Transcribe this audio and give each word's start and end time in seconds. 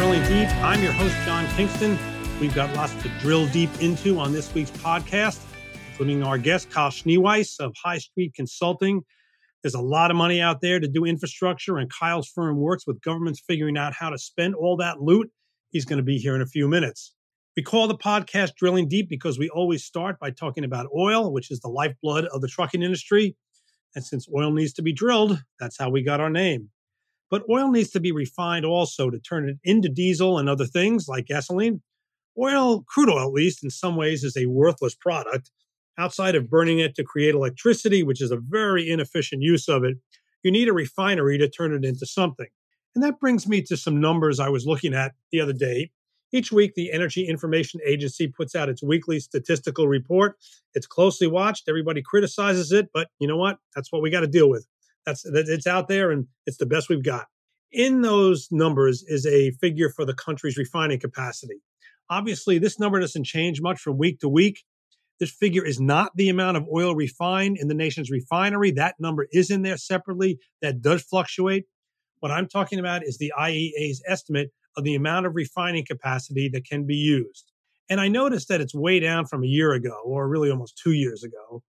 Drilling 0.00 0.22
Deep. 0.22 0.48
I'm 0.62 0.82
your 0.82 0.92
host, 0.92 1.14
John 1.26 1.46
Kingston. 1.56 1.98
We've 2.40 2.54
got 2.54 2.74
lots 2.74 2.94
to 3.02 3.10
drill 3.20 3.46
deep 3.48 3.68
into 3.82 4.18
on 4.18 4.32
this 4.32 4.54
week's 4.54 4.70
podcast, 4.70 5.44
including 5.90 6.22
our 6.22 6.38
guest, 6.38 6.70
Kyle 6.70 6.88
Schneweis 6.88 7.60
of 7.60 7.74
High 7.76 7.98
Street 7.98 8.32
Consulting. 8.32 9.02
There's 9.62 9.74
a 9.74 9.80
lot 9.82 10.10
of 10.10 10.16
money 10.16 10.40
out 10.40 10.62
there 10.62 10.80
to 10.80 10.88
do 10.88 11.04
infrastructure, 11.04 11.76
and 11.76 11.92
Kyle's 11.92 12.30
firm 12.34 12.56
works 12.56 12.86
with 12.86 12.98
governments 13.02 13.42
figuring 13.46 13.76
out 13.76 13.92
how 13.92 14.08
to 14.08 14.16
spend 14.16 14.54
all 14.54 14.74
that 14.78 15.02
loot. 15.02 15.30
He's 15.68 15.84
going 15.84 15.98
to 15.98 16.02
be 16.02 16.16
here 16.16 16.34
in 16.34 16.40
a 16.40 16.46
few 16.46 16.66
minutes. 16.66 17.14
We 17.54 17.62
call 17.62 17.86
the 17.86 17.94
podcast 17.94 18.54
Drilling 18.54 18.88
Deep 18.88 19.06
because 19.06 19.38
we 19.38 19.50
always 19.50 19.84
start 19.84 20.18
by 20.18 20.30
talking 20.30 20.64
about 20.64 20.86
oil, 20.96 21.30
which 21.30 21.50
is 21.50 21.60
the 21.60 21.68
lifeblood 21.68 22.24
of 22.32 22.40
the 22.40 22.48
trucking 22.48 22.82
industry. 22.82 23.36
And 23.94 24.02
since 24.02 24.26
oil 24.34 24.50
needs 24.50 24.72
to 24.72 24.82
be 24.82 24.94
drilled, 24.94 25.42
that's 25.58 25.76
how 25.76 25.90
we 25.90 26.02
got 26.02 26.20
our 26.20 26.30
name. 26.30 26.70
But 27.30 27.44
oil 27.48 27.70
needs 27.70 27.90
to 27.90 28.00
be 28.00 28.12
refined 28.12 28.64
also 28.64 29.08
to 29.08 29.18
turn 29.18 29.48
it 29.48 29.58
into 29.62 29.88
diesel 29.88 30.38
and 30.38 30.48
other 30.48 30.66
things 30.66 31.06
like 31.08 31.26
gasoline. 31.26 31.80
Oil, 32.38 32.82
crude 32.82 33.08
oil 33.08 33.28
at 33.28 33.32
least, 33.32 33.62
in 33.62 33.70
some 33.70 33.96
ways 33.96 34.24
is 34.24 34.36
a 34.36 34.46
worthless 34.46 34.94
product. 34.94 35.50
Outside 35.98 36.34
of 36.34 36.50
burning 36.50 36.78
it 36.78 36.94
to 36.96 37.04
create 37.04 37.34
electricity, 37.34 38.02
which 38.02 38.22
is 38.22 38.30
a 38.30 38.36
very 38.36 38.88
inefficient 38.88 39.42
use 39.42 39.68
of 39.68 39.84
it, 39.84 39.98
you 40.42 40.50
need 40.50 40.68
a 40.68 40.72
refinery 40.72 41.38
to 41.38 41.48
turn 41.48 41.72
it 41.72 41.84
into 41.84 42.06
something. 42.06 42.46
And 42.94 43.04
that 43.04 43.20
brings 43.20 43.46
me 43.46 43.62
to 43.62 43.76
some 43.76 44.00
numbers 44.00 44.40
I 44.40 44.48
was 44.48 44.66
looking 44.66 44.94
at 44.94 45.12
the 45.30 45.40
other 45.40 45.52
day. 45.52 45.90
Each 46.32 46.52
week, 46.52 46.74
the 46.74 46.92
Energy 46.92 47.26
Information 47.26 47.80
Agency 47.84 48.28
puts 48.28 48.54
out 48.54 48.68
its 48.68 48.82
weekly 48.82 49.20
statistical 49.20 49.88
report. 49.88 50.36
It's 50.74 50.86
closely 50.86 51.26
watched. 51.26 51.68
Everybody 51.68 52.02
criticizes 52.02 52.72
it, 52.72 52.88
but 52.94 53.08
you 53.18 53.26
know 53.26 53.36
what? 53.36 53.58
That's 53.74 53.92
what 53.92 54.00
we 54.00 54.10
got 54.10 54.20
to 54.20 54.28
deal 54.28 54.48
with. 54.48 54.66
That's 55.06 55.22
that 55.22 55.46
it's 55.48 55.66
out 55.66 55.88
there, 55.88 56.10
and 56.10 56.26
it's 56.46 56.58
the 56.58 56.66
best 56.66 56.88
we've 56.88 57.02
got. 57.02 57.26
In 57.72 58.02
those 58.02 58.48
numbers 58.50 59.04
is 59.06 59.26
a 59.26 59.52
figure 59.52 59.90
for 59.90 60.04
the 60.04 60.14
country's 60.14 60.56
refining 60.56 61.00
capacity. 61.00 61.62
Obviously, 62.10 62.58
this 62.58 62.78
number 62.78 62.98
doesn't 62.98 63.24
change 63.24 63.60
much 63.60 63.80
from 63.80 63.96
week 63.96 64.18
to 64.20 64.28
week. 64.28 64.64
This 65.20 65.30
figure 65.30 65.64
is 65.64 65.78
not 65.78 66.12
the 66.16 66.28
amount 66.28 66.56
of 66.56 66.66
oil 66.74 66.94
refined 66.94 67.58
in 67.60 67.68
the 67.68 67.74
nation's 67.74 68.10
refinery. 68.10 68.72
That 68.72 68.96
number 68.98 69.28
is 69.30 69.50
in 69.50 69.62
there 69.62 69.76
separately. 69.76 70.38
That 70.62 70.80
does 70.80 71.02
fluctuate. 71.02 71.66
What 72.20 72.32
I'm 72.32 72.48
talking 72.48 72.78
about 72.78 73.04
is 73.04 73.18
the 73.18 73.32
IEA's 73.38 74.02
estimate 74.06 74.50
of 74.76 74.84
the 74.84 74.94
amount 74.94 75.26
of 75.26 75.34
refining 75.34 75.84
capacity 75.86 76.48
that 76.52 76.64
can 76.64 76.86
be 76.86 76.96
used. 76.96 77.52
And 77.88 78.00
I 78.00 78.08
noticed 78.08 78.48
that 78.48 78.60
it's 78.60 78.74
way 78.74 79.00
down 79.00 79.26
from 79.26 79.42
a 79.42 79.48
year 79.48 79.72
ago, 79.72 80.00
or 80.04 80.28
really 80.28 80.50
almost 80.50 80.80
two 80.82 80.92
years 80.92 81.22
ago. 81.22 81.62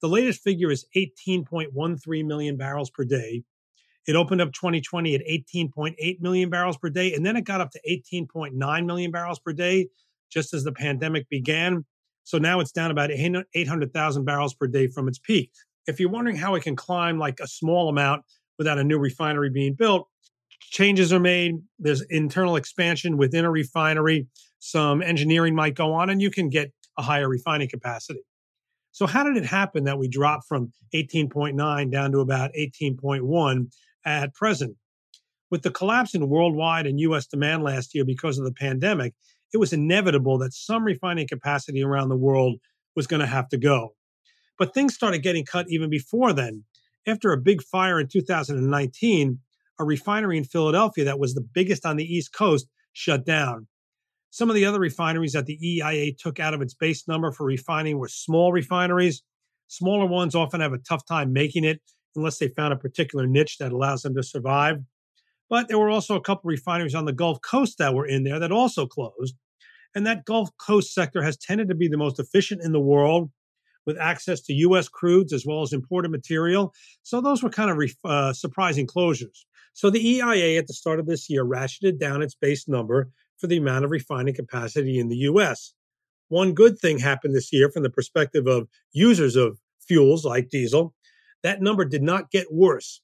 The 0.00 0.08
latest 0.08 0.42
figure 0.42 0.70
is 0.70 0.86
18.13 0.96 2.24
million 2.24 2.56
barrels 2.56 2.90
per 2.90 3.04
day. 3.04 3.42
It 4.06 4.16
opened 4.16 4.40
up 4.40 4.52
2020 4.52 5.14
at 5.14 5.20
18.8 5.22 6.20
million 6.20 6.50
barrels 6.50 6.78
per 6.78 6.88
day, 6.88 7.12
and 7.14 7.26
then 7.26 7.36
it 7.36 7.44
got 7.44 7.60
up 7.60 7.70
to 7.72 7.80
18.9 7.88 8.86
million 8.86 9.10
barrels 9.10 9.38
per 9.38 9.52
day 9.52 9.88
just 10.30 10.54
as 10.54 10.64
the 10.64 10.72
pandemic 10.72 11.28
began. 11.28 11.84
So 12.24 12.38
now 12.38 12.60
it's 12.60 12.72
down 12.72 12.90
about 12.90 13.10
800,000 13.10 14.24
barrels 14.24 14.54
per 14.54 14.66
day 14.66 14.86
from 14.86 15.08
its 15.08 15.18
peak. 15.18 15.50
If 15.86 15.98
you're 15.98 16.10
wondering 16.10 16.36
how 16.36 16.54
it 16.54 16.62
can 16.62 16.76
climb 16.76 17.18
like 17.18 17.40
a 17.40 17.48
small 17.48 17.88
amount 17.88 18.24
without 18.58 18.78
a 18.78 18.84
new 18.84 18.98
refinery 18.98 19.50
being 19.50 19.74
built, 19.74 20.08
changes 20.60 21.12
are 21.12 21.20
made. 21.20 21.56
There's 21.78 22.02
internal 22.02 22.56
expansion 22.56 23.16
within 23.16 23.44
a 23.44 23.50
refinery. 23.50 24.26
Some 24.58 25.02
engineering 25.02 25.54
might 25.54 25.74
go 25.74 25.94
on, 25.94 26.10
and 26.10 26.20
you 26.20 26.30
can 26.30 26.50
get 26.50 26.72
a 26.98 27.02
higher 27.02 27.28
refining 27.28 27.68
capacity. 27.68 28.20
So, 28.92 29.06
how 29.06 29.24
did 29.24 29.36
it 29.36 29.46
happen 29.46 29.84
that 29.84 29.98
we 29.98 30.08
dropped 30.08 30.46
from 30.48 30.72
18.9 30.94 31.90
down 31.90 32.12
to 32.12 32.20
about 32.20 32.50
18.1 32.58 33.66
at 34.04 34.34
present? 34.34 34.76
With 35.50 35.62
the 35.62 35.70
collapse 35.70 36.14
in 36.14 36.28
worldwide 36.28 36.86
and 36.86 37.00
US 37.00 37.26
demand 37.26 37.62
last 37.62 37.94
year 37.94 38.04
because 38.04 38.38
of 38.38 38.44
the 38.44 38.52
pandemic, 38.52 39.14
it 39.52 39.58
was 39.58 39.72
inevitable 39.72 40.38
that 40.38 40.52
some 40.52 40.84
refining 40.84 41.26
capacity 41.26 41.82
around 41.82 42.08
the 42.08 42.16
world 42.16 42.58
was 42.94 43.06
going 43.06 43.20
to 43.20 43.26
have 43.26 43.48
to 43.48 43.56
go. 43.56 43.94
But 44.58 44.74
things 44.74 44.94
started 44.94 45.22
getting 45.22 45.44
cut 45.44 45.66
even 45.68 45.88
before 45.88 46.32
then. 46.32 46.64
After 47.06 47.32
a 47.32 47.40
big 47.40 47.62
fire 47.62 47.98
in 48.00 48.08
2019, 48.08 49.38
a 49.78 49.84
refinery 49.84 50.36
in 50.36 50.44
Philadelphia 50.44 51.04
that 51.04 51.18
was 51.18 51.34
the 51.34 51.40
biggest 51.40 51.86
on 51.86 51.96
the 51.96 52.04
East 52.04 52.32
Coast 52.32 52.66
shut 52.92 53.24
down. 53.24 53.68
Some 54.38 54.50
of 54.50 54.54
the 54.54 54.66
other 54.66 54.78
refineries 54.78 55.32
that 55.32 55.46
the 55.46 55.58
EIA 55.60 56.12
took 56.14 56.38
out 56.38 56.54
of 56.54 56.62
its 56.62 56.72
base 56.72 57.08
number 57.08 57.32
for 57.32 57.44
refining 57.44 57.98
were 57.98 58.06
small 58.06 58.52
refineries. 58.52 59.24
Smaller 59.66 60.06
ones 60.06 60.36
often 60.36 60.60
have 60.60 60.72
a 60.72 60.78
tough 60.78 61.04
time 61.04 61.32
making 61.32 61.64
it 61.64 61.80
unless 62.14 62.38
they 62.38 62.46
found 62.46 62.72
a 62.72 62.76
particular 62.76 63.26
niche 63.26 63.58
that 63.58 63.72
allows 63.72 64.02
them 64.02 64.14
to 64.14 64.22
survive. 64.22 64.76
But 65.50 65.66
there 65.66 65.76
were 65.76 65.90
also 65.90 66.14
a 66.14 66.20
couple 66.20 66.48
refineries 66.48 66.94
on 66.94 67.04
the 67.04 67.12
Gulf 67.12 67.40
Coast 67.42 67.78
that 67.78 67.94
were 67.94 68.06
in 68.06 68.22
there 68.22 68.38
that 68.38 68.52
also 68.52 68.86
closed. 68.86 69.34
And 69.96 70.06
that 70.06 70.24
Gulf 70.24 70.50
Coast 70.56 70.94
sector 70.94 71.20
has 71.20 71.36
tended 71.36 71.68
to 71.68 71.74
be 71.74 71.88
the 71.88 71.98
most 71.98 72.20
efficient 72.20 72.62
in 72.62 72.70
the 72.70 72.78
world 72.78 73.32
with 73.86 73.98
access 73.98 74.40
to 74.42 74.52
U.S. 74.52 74.88
crudes 74.88 75.32
as 75.32 75.46
well 75.46 75.62
as 75.62 75.72
imported 75.72 76.12
material. 76.12 76.72
So 77.02 77.20
those 77.20 77.42
were 77.42 77.50
kind 77.50 77.72
of 77.72 77.90
uh, 78.04 78.32
surprising 78.34 78.86
closures. 78.86 79.46
So 79.72 79.90
the 79.90 80.08
EIA 80.08 80.60
at 80.60 80.68
the 80.68 80.74
start 80.74 81.00
of 81.00 81.06
this 81.06 81.28
year 81.28 81.44
ratcheted 81.44 81.98
down 81.98 82.22
its 82.22 82.36
base 82.36 82.68
number 82.68 83.10
for 83.38 83.46
the 83.46 83.56
amount 83.56 83.84
of 83.84 83.90
refining 83.90 84.34
capacity 84.34 84.98
in 84.98 85.08
the 85.08 85.16
US. 85.16 85.74
One 86.28 86.52
good 86.52 86.78
thing 86.78 86.98
happened 86.98 87.34
this 87.34 87.52
year 87.52 87.70
from 87.70 87.82
the 87.82 87.90
perspective 87.90 88.46
of 88.46 88.68
users 88.92 89.36
of 89.36 89.58
fuels 89.80 90.24
like 90.24 90.50
diesel. 90.50 90.94
That 91.42 91.62
number 91.62 91.84
did 91.84 92.02
not 92.02 92.30
get 92.30 92.52
worse. 92.52 93.00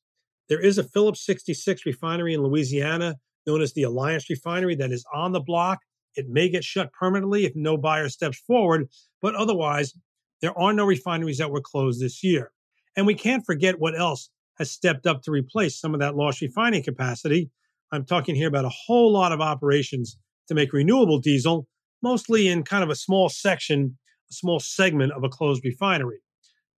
There 0.48 0.60
is 0.60 0.76
a 0.76 0.84
Phillips 0.84 1.24
66 1.24 1.86
refinery 1.86 2.34
in 2.34 2.42
Louisiana 2.42 3.16
known 3.46 3.62
as 3.62 3.72
the 3.72 3.82
Alliance 3.82 4.28
Refinery 4.28 4.74
that 4.76 4.92
is 4.92 5.04
on 5.12 5.32
the 5.32 5.40
block. 5.40 5.80
It 6.16 6.28
may 6.28 6.48
get 6.48 6.64
shut 6.64 6.92
permanently 6.92 7.44
if 7.44 7.54
no 7.54 7.76
buyer 7.76 8.08
steps 8.08 8.38
forward, 8.38 8.88
but 9.20 9.34
otherwise, 9.34 9.94
there 10.40 10.56
are 10.58 10.72
no 10.72 10.84
refineries 10.84 11.38
that 11.38 11.50
were 11.50 11.60
closed 11.60 12.00
this 12.00 12.22
year. 12.22 12.52
And 12.96 13.06
we 13.06 13.14
can't 13.14 13.44
forget 13.44 13.80
what 13.80 13.98
else 13.98 14.30
has 14.58 14.70
stepped 14.70 15.06
up 15.06 15.22
to 15.22 15.30
replace 15.30 15.78
some 15.78 15.94
of 15.94 16.00
that 16.00 16.16
lost 16.16 16.40
refining 16.40 16.82
capacity. 16.82 17.50
I'm 17.94 18.04
talking 18.04 18.34
here 18.34 18.48
about 18.48 18.64
a 18.64 18.70
whole 18.70 19.12
lot 19.12 19.32
of 19.32 19.40
operations 19.40 20.18
to 20.48 20.54
make 20.54 20.72
renewable 20.72 21.18
diesel, 21.18 21.66
mostly 22.02 22.48
in 22.48 22.62
kind 22.62 22.84
of 22.84 22.90
a 22.90 22.94
small 22.94 23.28
section, 23.28 23.98
a 24.30 24.34
small 24.34 24.60
segment 24.60 25.12
of 25.12 25.24
a 25.24 25.28
closed 25.28 25.64
refinery. 25.64 26.18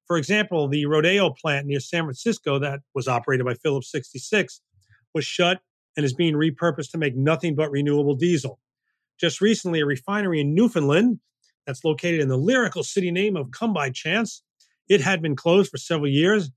For 0.06 0.16
example, 0.16 0.68
the 0.68 0.86
Rodeo 0.86 1.30
plant 1.30 1.66
near 1.66 1.80
San 1.80 2.04
Francisco 2.04 2.58
that 2.60 2.80
was 2.94 3.08
operated 3.08 3.44
by 3.44 3.54
Phillips 3.54 3.90
66 3.90 4.60
was 5.14 5.24
shut 5.24 5.60
and 5.96 6.04
is 6.04 6.14
being 6.14 6.34
repurposed 6.34 6.90
to 6.92 6.98
make 6.98 7.16
nothing 7.16 7.54
but 7.54 7.70
renewable 7.70 8.14
diesel. 8.14 8.60
Just 9.18 9.40
recently, 9.40 9.80
a 9.80 9.86
refinery 9.86 10.40
in 10.40 10.54
Newfoundland 10.54 11.18
that's 11.66 11.84
located 11.84 12.20
in 12.20 12.28
the 12.28 12.36
lyrical 12.36 12.84
city 12.84 13.10
name 13.10 13.36
of 13.36 13.50
Come 13.50 13.72
By 13.72 13.90
Chance, 13.90 14.42
it 14.88 15.00
had 15.00 15.22
been 15.22 15.34
closed 15.34 15.70
for 15.70 15.78
several 15.78 16.10
years 16.10 16.50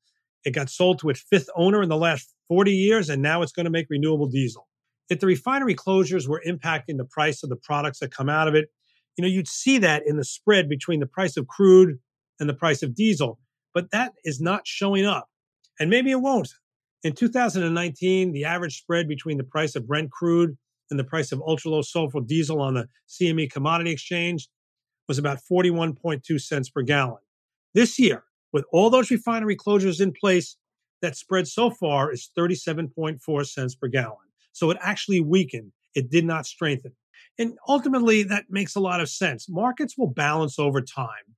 it 0.46 0.52
got 0.52 0.70
sold 0.70 1.00
to 1.00 1.10
its 1.10 1.22
fifth 1.22 1.50
owner 1.56 1.82
in 1.82 1.90
the 1.90 1.98
last 1.98 2.34
40 2.50 2.74
years, 2.74 3.10
and 3.10 3.22
now 3.22 3.42
it's 3.42 3.54
going 3.54 3.64
to 3.64 3.70
make 3.70 3.88
renewable 3.90 4.28
diesel. 4.28 4.68
If 5.10 5.22
the 5.22 5.28
refinery 5.28 5.76
closures 5.76 6.28
were 6.28 6.42
impacting 6.46 6.98
the 6.98 7.06
price 7.06 7.42
of 7.44 7.50
the 7.50 7.56
products 7.56 8.00
that 8.00 8.12
come 8.12 8.28
out 8.28 8.48
of 8.48 8.56
it, 8.56 8.70
you 9.18 9.22
know, 9.22 9.28
you'd 9.28 9.48
see 9.48 9.78
that 9.78 10.04
in 10.06 10.18
the 10.18 10.26
spread 10.26 10.68
between 10.68 11.00
the 11.00 11.06
price 11.06 11.38
of 11.38 11.48
crude 11.48 12.00
and 12.40 12.50
the 12.50 12.54
price 12.54 12.84
of 12.84 12.96
diesel, 12.96 13.40
but 13.74 13.92
that 13.92 14.14
is 14.26 14.42
not 14.42 14.62
showing 14.66 15.06
up. 15.06 15.30
And 15.80 15.90
maybe 15.90 16.12
it 16.12 16.22
won't. 16.22 16.50
In 17.04 17.14
2019, 17.14 18.34
the 18.34 18.46
average 18.46 18.78
spread 18.78 19.08
between 19.08 19.38
the 19.38 19.44
price 19.44 19.76
of 19.76 19.88
Brent 19.88 20.12
crude 20.12 20.58
and 20.92 21.00
the 21.00 21.04
price 21.04 21.32
of 21.32 21.42
ultra 21.46 21.72
low 21.72 21.82
sulfur 21.82 22.20
diesel 22.22 22.62
on 22.62 22.74
the 22.74 22.88
CME 23.08 23.52
commodity 23.52 23.92
exchange 23.92 24.50
was 25.08 25.18
about 25.18 25.40
41.2 25.50 26.40
cents 26.42 26.70
per 26.70 26.82
gallon. 26.82 27.20
This 27.74 28.00
year, 28.00 28.24
with 28.52 28.66
all 28.72 28.90
those 28.90 29.12
refinery 29.12 29.56
closures 29.56 30.02
in 30.02 30.12
place, 30.12 30.58
that 31.02 31.16
spread 31.16 31.48
so 31.48 31.70
far 31.70 32.12
is 32.12 32.30
37.4 32.38 33.46
cents 33.46 33.76
per 33.76 33.88
gallon. 33.88 34.18
So 34.52 34.70
it 34.72 34.78
actually 34.82 35.22
weakened. 35.22 35.72
It 35.96 36.10
did 36.10 36.26
not 36.26 36.46
strengthen. 36.46 36.94
And 37.38 37.58
ultimately, 37.68 38.24
that 38.24 38.46
makes 38.50 38.76
a 38.76 38.82
lot 38.82 39.02
of 39.02 39.10
sense. 39.10 39.48
Markets 39.50 39.98
will 39.98 40.10
balance 40.10 40.60
over 40.60 40.82
time. 40.82 41.36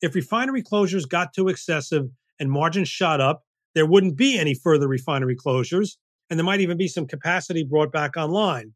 If 0.00 0.14
refinery 0.14 0.62
closures 0.62 1.08
got 1.08 1.34
too 1.34 1.48
excessive 1.48 2.08
and 2.40 2.50
margins 2.50 2.88
shot 2.88 3.20
up, 3.20 3.44
there 3.74 3.86
wouldn't 3.86 4.16
be 4.16 4.38
any 4.38 4.54
further 4.54 4.88
refinery 4.88 5.36
closures, 5.36 5.96
and 6.28 6.38
there 6.38 6.44
might 6.44 6.60
even 6.60 6.76
be 6.76 6.88
some 6.88 7.06
capacity 7.06 7.64
brought 7.64 7.92
back 7.92 8.16
online. 8.16 8.72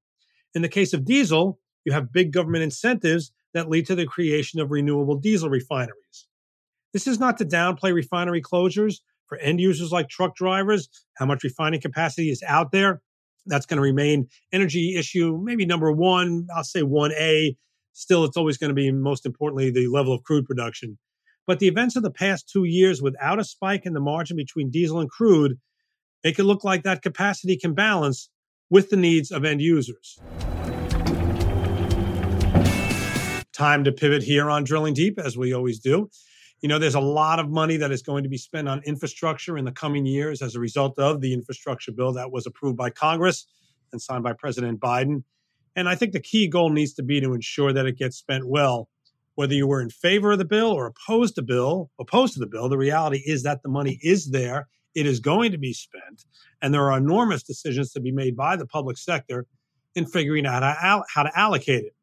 In 0.54 0.62
the 0.62 0.68
case 0.68 0.92
of 0.92 1.04
diesel, 1.04 1.58
you 1.84 1.92
have 1.92 2.12
big 2.12 2.32
government 2.32 2.64
incentives 2.64 3.32
that 3.54 3.68
lead 3.68 3.86
to 3.86 3.94
the 3.94 4.06
creation 4.06 4.60
of 4.60 4.70
renewable 4.70 5.16
diesel 5.16 5.48
refineries. 5.48 6.26
This 6.92 7.06
is 7.06 7.18
not 7.18 7.38
to 7.38 7.44
downplay 7.44 7.92
refinery 7.92 8.40
closures 8.40 9.00
for 9.28 9.38
end 9.38 9.60
users 9.60 9.92
like 9.92 10.08
truck 10.08 10.36
drivers, 10.36 10.88
how 11.16 11.26
much 11.26 11.44
refining 11.44 11.80
capacity 11.80 12.30
is 12.30 12.42
out 12.46 12.72
there. 12.72 13.00
That's 13.46 13.66
going 13.66 13.76
to 13.76 13.82
remain 13.82 14.28
energy 14.52 14.96
issue, 14.96 15.38
maybe 15.42 15.66
number 15.66 15.92
one, 15.92 16.48
I'll 16.54 16.64
say 16.64 16.82
1A. 16.82 17.56
Still, 17.92 18.24
it's 18.24 18.36
always 18.36 18.58
going 18.58 18.68
to 18.70 18.74
be, 18.74 18.90
most 18.92 19.24
importantly, 19.24 19.70
the 19.70 19.86
level 19.86 20.12
of 20.12 20.22
crude 20.24 20.46
production. 20.46 20.98
But 21.46 21.60
the 21.60 21.68
events 21.68 21.94
of 21.96 22.02
the 22.02 22.10
past 22.10 22.48
two 22.48 22.64
years 22.64 23.00
without 23.00 23.38
a 23.38 23.44
spike 23.44 23.86
in 23.86 23.92
the 23.92 24.00
margin 24.00 24.36
between 24.36 24.70
diesel 24.70 25.00
and 25.00 25.08
crude 25.08 25.58
make 26.24 26.38
it 26.38 26.44
look 26.44 26.64
like 26.64 26.82
that 26.82 27.02
capacity 27.02 27.56
can 27.56 27.72
balance 27.72 28.28
with 28.68 28.90
the 28.90 28.96
needs 28.96 29.30
of 29.30 29.44
end 29.44 29.60
users. 29.60 30.18
Time 33.52 33.84
to 33.84 33.92
pivot 33.92 34.24
here 34.24 34.50
on 34.50 34.64
Drilling 34.64 34.92
Deep, 34.92 35.18
as 35.18 35.36
we 35.38 35.54
always 35.54 35.78
do. 35.78 36.10
You 36.62 36.68
know, 36.68 36.78
there's 36.78 36.94
a 36.94 37.00
lot 37.00 37.38
of 37.38 37.50
money 37.50 37.76
that 37.76 37.92
is 37.92 38.02
going 38.02 38.22
to 38.22 38.28
be 38.28 38.38
spent 38.38 38.68
on 38.68 38.82
infrastructure 38.84 39.58
in 39.58 39.64
the 39.64 39.72
coming 39.72 40.06
years 40.06 40.40
as 40.40 40.54
a 40.54 40.60
result 40.60 40.98
of 40.98 41.20
the 41.20 41.34
infrastructure 41.34 41.92
bill 41.92 42.12
that 42.14 42.32
was 42.32 42.46
approved 42.46 42.76
by 42.76 42.90
Congress 42.90 43.46
and 43.92 44.00
signed 44.00 44.24
by 44.24 44.32
President 44.32 44.80
Biden. 44.80 45.22
And 45.76 45.88
I 45.88 45.94
think 45.94 46.12
the 46.12 46.20
key 46.20 46.48
goal 46.48 46.70
needs 46.70 46.94
to 46.94 47.02
be 47.02 47.20
to 47.20 47.34
ensure 47.34 47.72
that 47.72 47.86
it 47.86 47.98
gets 47.98 48.16
spent 48.16 48.48
well. 48.48 48.88
Whether 49.34 49.52
you 49.52 49.66
were 49.66 49.82
in 49.82 49.90
favor 49.90 50.32
of 50.32 50.38
the 50.38 50.46
bill 50.46 50.72
or 50.72 50.86
opposed 50.86 51.34
to 51.34 51.42
bill, 51.42 51.90
opposed 52.00 52.32
to 52.34 52.40
the 52.40 52.46
bill, 52.46 52.70
the 52.70 52.78
reality 52.78 53.22
is 53.26 53.42
that 53.42 53.62
the 53.62 53.68
money 53.68 53.98
is 54.02 54.30
there. 54.30 54.66
It 54.94 55.04
is 55.04 55.20
going 55.20 55.52
to 55.52 55.58
be 55.58 55.74
spent, 55.74 56.24
and 56.62 56.72
there 56.72 56.90
are 56.90 56.96
enormous 56.96 57.42
decisions 57.42 57.92
to 57.92 58.00
be 58.00 58.12
made 58.12 58.34
by 58.34 58.56
the 58.56 58.64
public 58.64 58.96
sector 58.96 59.44
in 59.94 60.06
figuring 60.06 60.46
out 60.46 60.62
how, 60.62 61.04
how 61.12 61.22
to 61.22 61.38
allocate 61.38 61.84
it. 61.84 61.95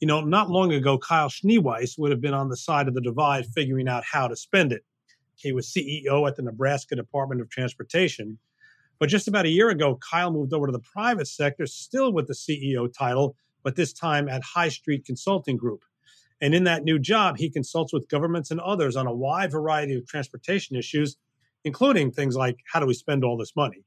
You 0.00 0.08
know, 0.08 0.20
not 0.20 0.50
long 0.50 0.72
ago, 0.72 0.98
Kyle 0.98 1.28
Schneweis 1.28 1.98
would 1.98 2.10
have 2.10 2.20
been 2.20 2.34
on 2.34 2.48
the 2.48 2.56
side 2.56 2.88
of 2.88 2.94
the 2.94 3.00
divide 3.00 3.46
figuring 3.46 3.88
out 3.88 4.04
how 4.04 4.28
to 4.28 4.36
spend 4.36 4.72
it. 4.72 4.82
He 5.36 5.52
was 5.52 5.72
CEO 5.72 6.28
at 6.28 6.36
the 6.36 6.42
Nebraska 6.42 6.96
Department 6.96 7.40
of 7.40 7.48
Transportation. 7.48 8.38
But 8.98 9.08
just 9.08 9.28
about 9.28 9.46
a 9.46 9.50
year 9.50 9.70
ago, 9.70 9.98
Kyle 10.10 10.30
moved 10.30 10.52
over 10.52 10.66
to 10.66 10.72
the 10.72 10.80
private 10.80 11.26
sector, 11.26 11.66
still 11.66 12.12
with 12.12 12.26
the 12.26 12.34
CEO 12.34 12.92
title, 12.92 13.36
but 13.62 13.76
this 13.76 13.92
time 13.92 14.28
at 14.28 14.42
High 14.42 14.68
Street 14.68 15.04
Consulting 15.04 15.56
Group. 15.56 15.82
And 16.40 16.54
in 16.54 16.64
that 16.64 16.84
new 16.84 16.98
job, 16.98 17.38
he 17.38 17.50
consults 17.50 17.92
with 17.92 18.08
governments 18.08 18.50
and 18.50 18.60
others 18.60 18.96
on 18.96 19.06
a 19.06 19.14
wide 19.14 19.50
variety 19.50 19.94
of 19.94 20.06
transportation 20.06 20.76
issues, 20.76 21.16
including 21.64 22.10
things 22.10 22.36
like 22.36 22.56
how 22.70 22.80
do 22.80 22.86
we 22.86 22.94
spend 22.94 23.24
all 23.24 23.36
this 23.36 23.56
money? 23.56 23.84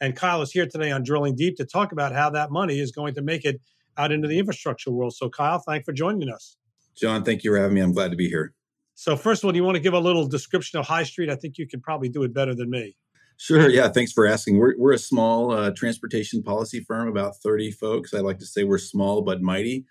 And 0.00 0.16
Kyle 0.16 0.42
is 0.42 0.52
here 0.52 0.66
today 0.66 0.90
on 0.90 1.02
Drilling 1.02 1.34
Deep 1.34 1.56
to 1.56 1.64
talk 1.64 1.92
about 1.92 2.12
how 2.12 2.30
that 2.30 2.50
money 2.50 2.78
is 2.78 2.92
going 2.92 3.14
to 3.14 3.22
make 3.22 3.44
it 3.44 3.60
out 3.98 4.12
into 4.12 4.28
the 4.28 4.38
infrastructure 4.38 4.90
world. 4.90 5.14
So, 5.14 5.28
Kyle, 5.28 5.58
thanks 5.58 5.84
for 5.84 5.92
joining 5.92 6.28
us. 6.30 6.56
John, 6.96 7.24
thank 7.24 7.44
you 7.44 7.52
for 7.52 7.58
having 7.58 7.74
me. 7.74 7.80
I'm 7.80 7.92
glad 7.92 8.10
to 8.10 8.16
be 8.16 8.28
here. 8.28 8.54
So, 8.94 9.16
first 9.16 9.42
of 9.42 9.46
all, 9.46 9.52
do 9.52 9.58
you 9.58 9.64
want 9.64 9.76
to 9.76 9.80
give 9.80 9.94
a 9.94 10.00
little 10.00 10.26
description 10.26 10.78
of 10.78 10.86
High 10.86 11.04
Street? 11.04 11.30
I 11.30 11.36
think 11.36 11.58
you 11.58 11.68
could 11.68 11.82
probably 11.82 12.08
do 12.08 12.22
it 12.22 12.34
better 12.34 12.54
than 12.54 12.70
me. 12.70 12.96
Sure. 13.36 13.68
Yeah. 13.70 13.88
Thanks 13.88 14.10
for 14.12 14.26
asking. 14.26 14.58
We're, 14.58 14.74
we're 14.76 14.92
a 14.92 14.98
small 14.98 15.52
uh, 15.52 15.70
transportation 15.70 16.42
policy 16.42 16.80
firm, 16.80 17.06
about 17.06 17.36
30 17.36 17.70
folks. 17.70 18.12
I 18.12 18.18
like 18.18 18.38
to 18.38 18.46
say 18.46 18.64
we're 18.64 18.78
small 18.78 19.22
but 19.22 19.40
mighty. 19.40 19.84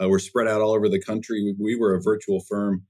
Uh, 0.00 0.08
we're 0.08 0.18
spread 0.18 0.48
out 0.48 0.60
all 0.60 0.72
over 0.72 0.88
the 0.88 1.00
country. 1.00 1.42
We, 1.42 1.54
we, 1.58 1.76
were 1.76 1.94
a 1.94 2.02
virtual 2.02 2.40
firm, 2.40 2.84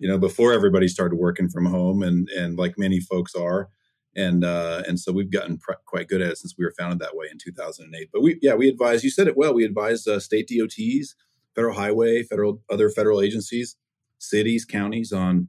you 0.00 0.08
know, 0.08 0.18
before 0.18 0.52
everybody 0.52 0.88
started 0.88 1.16
working 1.16 1.48
from 1.48 1.66
home, 1.66 2.02
and 2.02 2.28
and 2.30 2.56
like 2.58 2.78
many 2.78 3.00
folks 3.00 3.34
are, 3.34 3.68
and 4.16 4.44
uh, 4.44 4.82
and 4.88 4.98
so 4.98 5.12
we've 5.12 5.30
gotten 5.30 5.58
pr- 5.58 5.72
quite 5.86 6.08
good 6.08 6.22
at 6.22 6.32
it 6.32 6.38
since 6.38 6.54
we 6.58 6.64
were 6.64 6.74
founded 6.78 6.98
that 7.00 7.16
way 7.16 7.26
in 7.30 7.38
2008. 7.38 8.08
But 8.12 8.22
we, 8.22 8.38
yeah, 8.42 8.54
we 8.54 8.68
advise. 8.68 9.04
You 9.04 9.10
said 9.10 9.28
it 9.28 9.36
well. 9.36 9.54
We 9.54 9.64
advise 9.64 10.06
uh, 10.06 10.18
state 10.18 10.48
DOTs, 10.48 11.14
federal 11.54 11.74
highway, 11.74 12.22
federal 12.22 12.62
other 12.70 12.90
federal 12.90 13.20
agencies, 13.20 13.76
cities, 14.18 14.64
counties 14.64 15.12
on 15.12 15.48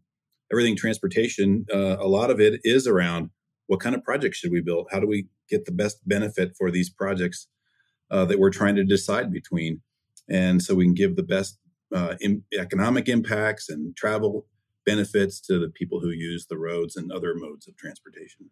everything 0.51 0.75
transportation. 0.75 1.65
Uh, 1.73 1.97
a 1.97 2.07
lot 2.07 2.29
of 2.29 2.39
it 2.39 2.61
is 2.63 2.87
around 2.87 3.29
what 3.67 3.79
kind 3.79 3.95
of 3.95 4.03
projects 4.03 4.37
should 4.37 4.51
we 4.51 4.61
build? 4.61 4.87
How 4.91 4.99
do 4.99 5.07
we 5.07 5.27
get 5.49 5.65
the 5.65 5.71
best 5.71 6.07
benefit 6.07 6.53
for 6.57 6.71
these 6.71 6.89
projects 6.89 7.47
uh, 8.11 8.25
that 8.25 8.39
we're 8.39 8.49
trying 8.49 8.75
to 8.75 8.83
decide 8.83 9.31
between? 9.31 9.81
and 10.29 10.61
so 10.61 10.75
we 10.75 10.85
can 10.85 10.93
give 10.93 11.15
the 11.15 11.23
best 11.23 11.57
uh, 11.95 12.15
economic 12.57 13.07
impacts 13.07 13.69
and 13.69 13.95
travel 13.95 14.45
benefits 14.87 15.39
to 15.41 15.59
the 15.59 15.69
people 15.69 15.99
who 15.99 16.09
use 16.09 16.47
the 16.47 16.57
roads 16.57 16.95
and 16.95 17.11
other 17.11 17.35
modes 17.35 17.67
of 17.67 17.75
transportation. 17.75 18.49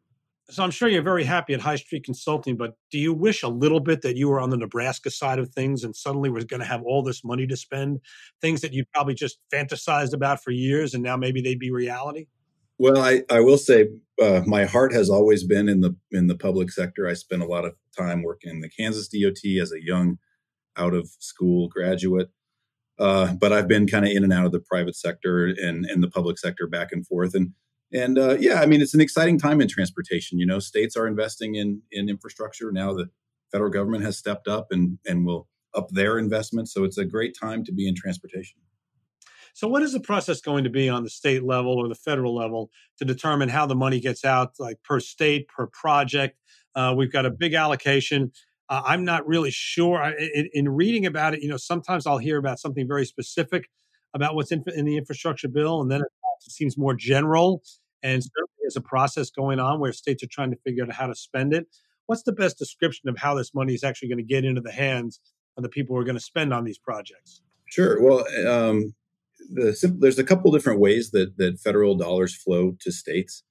So 0.51 0.63
I'm 0.63 0.69
sure 0.69 0.87
you're 0.87 1.01
very 1.01 1.23
happy 1.23 1.55
at 1.55 1.61
High 1.61 1.77
Street 1.77 2.03
Consulting, 2.03 2.55
but 2.55 2.75
do 2.91 2.99
you 2.99 3.13
wish 3.13 3.41
a 3.41 3.47
little 3.47 3.79
bit 3.79 4.03
that 4.03 4.15
you 4.15 4.29
were 4.29 4.39
on 4.39 4.51
the 4.51 4.57
Nebraska 4.57 5.09
side 5.09 5.39
of 5.39 5.49
things 5.49 5.83
and 5.83 5.95
suddenly 5.95 6.29
was 6.29 6.45
going 6.45 6.59
to 6.59 6.67
have 6.67 6.83
all 6.83 7.01
this 7.01 7.23
money 7.23 7.47
to 7.47 7.57
spend, 7.57 7.99
things 8.41 8.61
that 8.61 8.73
you 8.73 8.85
probably 8.93 9.15
just 9.15 9.39
fantasized 9.51 10.13
about 10.13 10.43
for 10.43 10.51
years, 10.51 10.93
and 10.93 11.01
now 11.01 11.17
maybe 11.17 11.41
they'd 11.41 11.57
be 11.57 11.71
reality? 11.71 12.27
Well, 12.77 12.99
I, 12.99 13.23
I 13.31 13.39
will 13.39 13.57
say 13.57 13.87
uh, 14.21 14.41
my 14.45 14.65
heart 14.65 14.93
has 14.93 15.09
always 15.09 15.45
been 15.45 15.67
in 15.69 15.79
the 15.81 15.95
in 16.11 16.27
the 16.27 16.35
public 16.35 16.69
sector. 16.69 17.07
I 17.07 17.13
spent 17.13 17.41
a 17.41 17.47
lot 17.47 17.65
of 17.65 17.73
time 17.97 18.21
working 18.21 18.51
in 18.51 18.59
the 18.59 18.69
Kansas 18.69 19.07
DOT 19.07 19.61
as 19.61 19.71
a 19.71 19.83
young 19.83 20.19
out 20.77 20.93
of 20.93 21.09
school 21.19 21.69
graduate. 21.69 22.29
Uh, 22.97 23.33
but 23.33 23.51
I've 23.51 23.68
been 23.68 23.88
kind 23.88 24.06
of 24.06 24.12
in 24.12 24.24
and 24.24 24.31
out 24.31 24.45
of 24.45 24.51
the 24.51 24.59
private 24.59 24.95
sector 24.95 25.45
and, 25.45 25.86
and 25.86 26.01
the 26.01 26.09
public 26.09 26.38
sector 26.38 26.68
back 26.68 26.92
and 26.92 27.06
forth. 27.06 27.33
And 27.36 27.51
and 27.92 28.18
uh, 28.18 28.38
yeah, 28.39 28.62
I 28.62 28.65
mean, 28.65 28.81
it's 28.81 28.94
an 28.94 29.01
exciting 29.01 29.38
time 29.38 29.62
in 29.62 29.68
transportation. 29.68 30.39
You 30.39 30.45
know, 30.45 30.59
states 30.59 30.95
are 30.97 31.07
investing 31.07 31.56
in 31.56 31.81
in 31.92 32.09
infrastructure 32.09 32.71
now. 32.71 32.94
The 32.94 33.09
federal 33.51 33.71
government 33.71 34.03
has 34.03 34.18
stepped 34.18 34.47
up 34.47 34.68
and 34.71 34.97
and 35.06 35.25
will 35.25 35.47
up 35.75 35.89
their 35.89 36.18
investments. 36.18 36.74
So 36.74 36.83
it's 36.83 36.97
a 36.97 37.06
great 37.06 37.36
time 37.39 37.63
to 37.65 37.71
be 37.71 37.88
in 37.88 37.95
transportation. 37.95 38.59
So, 39.53 39.69
what 39.69 39.83
is 39.83 39.94
the 39.94 40.01
process 40.01 40.42
going 40.42 40.65
to 40.65 40.69
be 40.69 40.89
on 40.89 41.03
the 41.03 41.09
state 41.09 41.44
level 41.44 41.74
or 41.74 41.88
the 41.88 41.95
federal 41.95 42.36
level 42.36 42.71
to 42.97 43.06
determine 43.06 43.47
how 43.47 43.65
the 43.65 43.75
money 43.75 44.01
gets 44.01 44.25
out, 44.25 44.53
like 44.59 44.83
per 44.83 45.00
state, 45.00 45.47
per 45.47 45.68
project? 45.68 46.38
Uh, 46.75 46.94
we've 46.95 47.12
got 47.12 47.25
a 47.25 47.30
big 47.30 47.53
allocation. 47.53 48.33
Uh, 48.69 48.81
I'm 48.85 49.06
not 49.06 49.27
really 49.27 49.51
sure. 49.51 50.01
I, 50.01 50.12
in, 50.33 50.50
in, 50.53 50.69
reading 50.69 51.06
about 51.06 51.35
it, 51.35 51.41
you 51.44 51.50
know, 51.50 51.57
sometimes 51.57 52.07
I'll 52.07 52.17
hear 52.17 52.38
about 52.38 52.59
something 52.59 52.88
very 52.88 53.06
specific 53.06 53.69
about 54.13 54.33
what's 54.33 54.51
in, 54.51 54.63
in 54.75 54.85
the 54.85 54.97
infrastructure 54.97 55.47
bill, 55.47 55.81
and 55.81 55.91
then 55.91 56.01
it 56.01 56.07
seems 56.51 56.77
more 56.77 56.95
general. 56.95 57.62
And 58.01 58.23
certainly, 58.23 58.51
there's 58.62 58.75
a 58.75 58.81
process 58.81 59.29
going 59.29 59.59
on 59.59 59.79
where 59.79 59.91
states 59.91 60.23
are 60.23 60.27
trying 60.31 60.51
to 60.51 60.57
figure 60.57 60.83
out 60.83 60.91
how 60.91 61.07
to 61.07 61.15
spend 61.15 61.53
it. 61.53 61.67
What's 62.07 62.23
the 62.23 62.31
best 62.31 62.57
description 62.57 63.09
of 63.09 63.17
how 63.17 63.35
this 63.35 63.53
money 63.53 63.73
is 63.73 63.83
actually 63.83 64.09
going 64.09 64.19
to 64.19 64.23
get 64.23 64.45
into 64.45 64.62
the 64.62 64.71
hands 64.71 65.19
of 65.57 65.63
the 65.63 65.69
people 65.69 65.95
who 65.95 66.01
are 66.01 66.06
going 66.06 66.18
to 66.18 66.23
spend 66.23 66.53
on 66.53 66.63
these 66.63 66.77
projects? 66.77 67.41
Sure. 67.68 68.01
Well, 68.01 68.19
um, 68.47 68.94
the, 69.51 69.95
there's 70.00 70.19
a 70.19 70.23
couple 70.23 70.51
different 70.51 70.79
ways 70.79 71.11
that 71.11 71.38
that 71.38 71.59
federal 71.59 71.95
dollars 71.95 72.35
flow 72.35 72.75
to 72.81 72.91
states. 72.91 73.44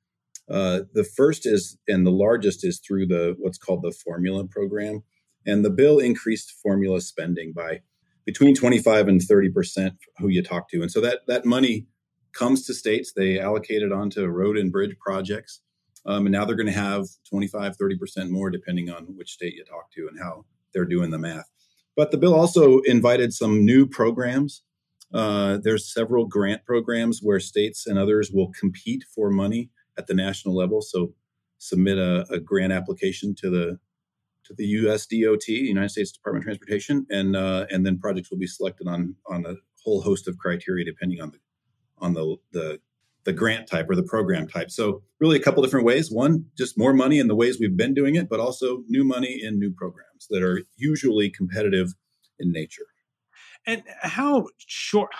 Uh, 0.51 0.81
the 0.93 1.05
first 1.05 1.47
is, 1.47 1.79
and 1.89 2.07
the 2.07 2.11
largest 2.11 2.65
is 2.65 2.81
through 2.81 3.07
the 3.07 3.35
what's 3.39 3.59
called 3.59 3.83
the 3.83 3.93
formula 3.93 4.45
program. 4.45 5.03
And 5.47 5.65
the 5.65 5.71
bill 5.71 5.99
increased 5.99 6.55
formula 6.63 7.01
spending 7.01 7.53
by 7.53 7.81
between 8.25 8.55
25 8.55 9.09
and 9.09 9.23
30 9.23 9.51
percent 9.51 9.95
who 10.19 10.29
you 10.29 10.43
talk 10.43 10.69
to. 10.71 10.83
And 10.83 10.91
so 10.91 11.01
that 11.01 11.21
that 11.29 11.45
money 11.45 11.87
comes 12.33 12.67
to 12.67 12.75
states. 12.75 13.13
They 13.15 13.39
allocate 13.39 13.83
it 13.83 13.93
onto 13.93 14.27
road 14.27 14.59
and 14.59 14.73
bridge 14.73 14.97
projects. 14.99 15.61
Um, 16.07 16.27
and 16.27 16.33
now 16.33 16.45
they're 16.45 16.57
going 16.57 16.67
to 16.67 16.73
have 16.73 17.07
25, 17.31 17.77
30 17.77 17.99
percent 17.99 18.31
more 18.31 18.51
depending 18.51 18.91
on 18.91 19.05
which 19.17 19.33
state 19.33 19.55
you 19.55 19.65
talk 19.65 19.91
to 19.93 20.09
and 20.09 20.19
how 20.21 20.45
they're 20.73 20.85
doing 20.85 21.11
the 21.11 21.19
math. 21.19 21.51
But 21.97 22.11
the 22.11 22.19
bill 22.19 22.35
also 22.35 22.81
invited 22.81 23.33
some 23.33 23.65
new 23.65 23.87
programs. 23.87 24.63
Uh, 25.13 25.59
there's 25.63 25.93
several 25.93 26.27
grant 26.27 26.65
programs 26.65 27.21
where 27.23 27.39
states 27.39 27.87
and 27.87 27.99
others 27.99 28.33
will 28.33 28.51
compete 28.59 29.05
for 29.15 29.31
money 29.31 29.71
at 29.99 30.07
the 30.07 30.15
national 30.15 30.55
level. 30.55 30.83
So 30.83 31.15
submit 31.59 31.99
a, 31.99 32.27
a 32.31 32.41
grant 32.41 32.73
application 32.73 33.35
to 33.37 33.51
the 33.51 33.79
to 34.45 34.53
the 34.53 34.67
U.S. 34.67 35.07
DOT, 35.07 35.49
United 35.49 35.89
States 35.89 36.13
Department 36.13 36.43
of 36.43 36.47
Transportation, 36.47 37.07
and 37.11 37.35
uh, 37.35 37.67
and 37.71 37.85
then 37.87 37.99
projects 37.99 38.31
will 38.31 38.39
be 38.39 38.47
selected 38.47 38.87
on 38.87 39.17
on 39.27 39.47
a 39.47 39.55
whole 39.83 40.03
host 40.03 40.29
of 40.29 40.39
criteria 40.39 40.85
depending 40.85 41.21
on 41.21 41.31
the 41.31 41.39
on 41.99 42.15
the 42.15 42.37
the 42.53 42.81
the 43.25 43.33
grant 43.33 43.67
type 43.67 43.89
or 43.89 43.97
the 43.97 44.03
program 44.03 44.47
type. 44.47 44.71
So 44.71 45.03
really 45.19 45.39
a 45.39 45.41
couple 45.41 45.63
different 45.63 45.87
ways. 45.87 46.11
One, 46.11 46.45
just 46.59 46.79
more 46.79 46.93
money 46.93 47.19
in 47.19 47.27
the 47.27 47.35
ways 47.35 47.59
we've 47.59 47.77
been 47.77 47.95
doing 47.95 48.17
it, 48.17 48.29
but 48.29 48.39
also 48.39 48.83
new 48.87 49.03
money 49.03 49.41
in 49.43 49.59
new 49.59 49.71
programs 49.71 50.27
that 50.29 50.43
are 50.43 50.63
usually 50.77 51.31
competitive 51.31 51.95
in 52.39 52.53
nature. 52.53 52.87
And 53.67 53.83
how 54.03 54.49
short 54.59 55.11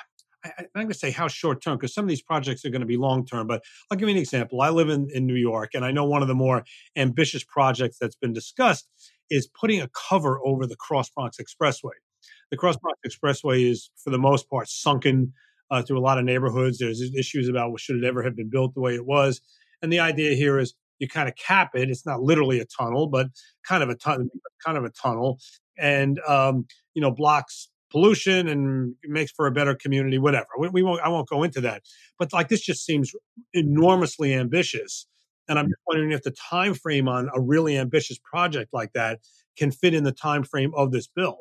I, 0.45 0.51
am 0.59 0.69
going 0.75 0.89
to 0.89 0.95
say 0.95 1.11
how 1.11 1.29
short 1.29 1.63
term 1.63 1.77
because 1.77 1.95
some 1.95 2.05
of 2.05 2.09
these 2.09 2.23
projects 2.23 2.65
are 2.65 2.71
going 2.71 2.81
to 2.81 2.87
be 2.87 2.97
long 2.97 3.25
term. 3.25 3.47
But 3.47 3.63
I'll 3.91 3.97
give 3.97 4.09
you 4.09 4.15
an 4.15 4.21
example. 4.21 4.61
I 4.61 4.71
live 4.71 4.89
in, 4.89 5.09
in 5.13 5.27
New 5.27 5.35
York, 5.35 5.71
and 5.75 5.85
I 5.85 5.91
know 5.91 6.05
one 6.05 6.23
of 6.23 6.29
the 6.29 6.35
more 6.35 6.65
ambitious 6.97 7.45
projects 7.45 7.99
that's 7.99 8.17
been 8.17 8.33
discussed 8.33 8.89
is 9.31 9.49
putting 9.49 9.81
a 9.81 9.89
cover 9.89 10.39
over 10.45 10.67
the 10.67 10.77
Cross 10.77 11.11
Bronx 11.11 11.39
Expressway. 11.39 11.93
The 12.51 12.57
Cross 12.57 12.77
Bronx 12.77 12.99
Expressway 13.07 13.69
is, 13.69 13.91
for 14.03 14.11
the 14.11 14.19
most 14.19 14.49
part, 14.51 14.69
sunken 14.69 15.33
uh, 15.71 15.83
through 15.83 15.99
a 15.99 16.01
lot 16.01 16.19
of 16.19 16.25
neighborhoods. 16.25 16.79
There's 16.79 17.01
issues 17.01 17.49
about 17.49 17.71
well, 17.71 17.79
should 17.79 17.97
it 17.97 18.05
ever 18.05 18.23
have 18.23 18.37
been 18.37 18.51
built 18.51 18.75
the 18.75 18.81
way 18.81 18.95
it 18.95 19.07
was. 19.07 19.41
And 19.83 19.93
the 19.93 20.01
idea 20.01 20.35
here 20.35 20.59
is 20.59 20.75
you 20.99 21.09
kind 21.09 21.29
of 21.29 21.37
cap 21.37 21.71
it. 21.75 21.91
It's 21.91 22.07
not 22.07 22.21
literally 22.21 22.61
a 22.61 22.65
tunnel, 22.65 23.07
but 23.07 23.29
kind 23.67 23.83
of 23.83 23.89
a 23.89 23.95
tunnel, 23.95 24.29
kind 24.65 24.79
of 24.79 24.85
a 24.85 24.91
tunnel, 24.91 25.39
and 25.79 26.21
um, 26.29 26.67
you 26.95 27.03
know 27.03 27.11
blocks 27.11 27.69
pollution 27.95 28.49
and 28.49 28.97
makes 29.05 29.31
for 29.31 29.47
a 29.47 29.53
better 29.53 29.73
community, 29.73 30.19
whatever. 30.19 30.49
We, 30.59 30.69
we, 30.69 30.83
won't, 30.83 31.01
I 31.01 31.09
won't 31.09 31.29
go 31.29 31.45
into 31.45 31.61
that. 31.61 31.83
But 32.19 32.33
like 32.33 32.49
this 32.49 32.61
just 32.61 32.85
seems 32.85 33.13
enormously 33.53 34.35
ambitious. 34.35 35.07
And 35.49 35.61
I'm 35.61 35.67
just 35.67 35.81
wondering 35.87 36.11
if 36.11 36.23
the 36.23 36.33
time 36.33 36.75
frame 36.75 37.09
on 37.09 37.31
a 37.33 37.41
really 37.41 37.79
ambitious 37.79 38.19
project 38.19 38.71
like 38.73 38.95
that 38.95 39.21
can 39.57 39.71
fit 39.71 39.95
in 39.95 40.03
the 40.03 40.11
time 40.11 40.43
frame 40.43 40.73
of 40.77 40.91
this 40.91 41.07
bill. 41.07 41.39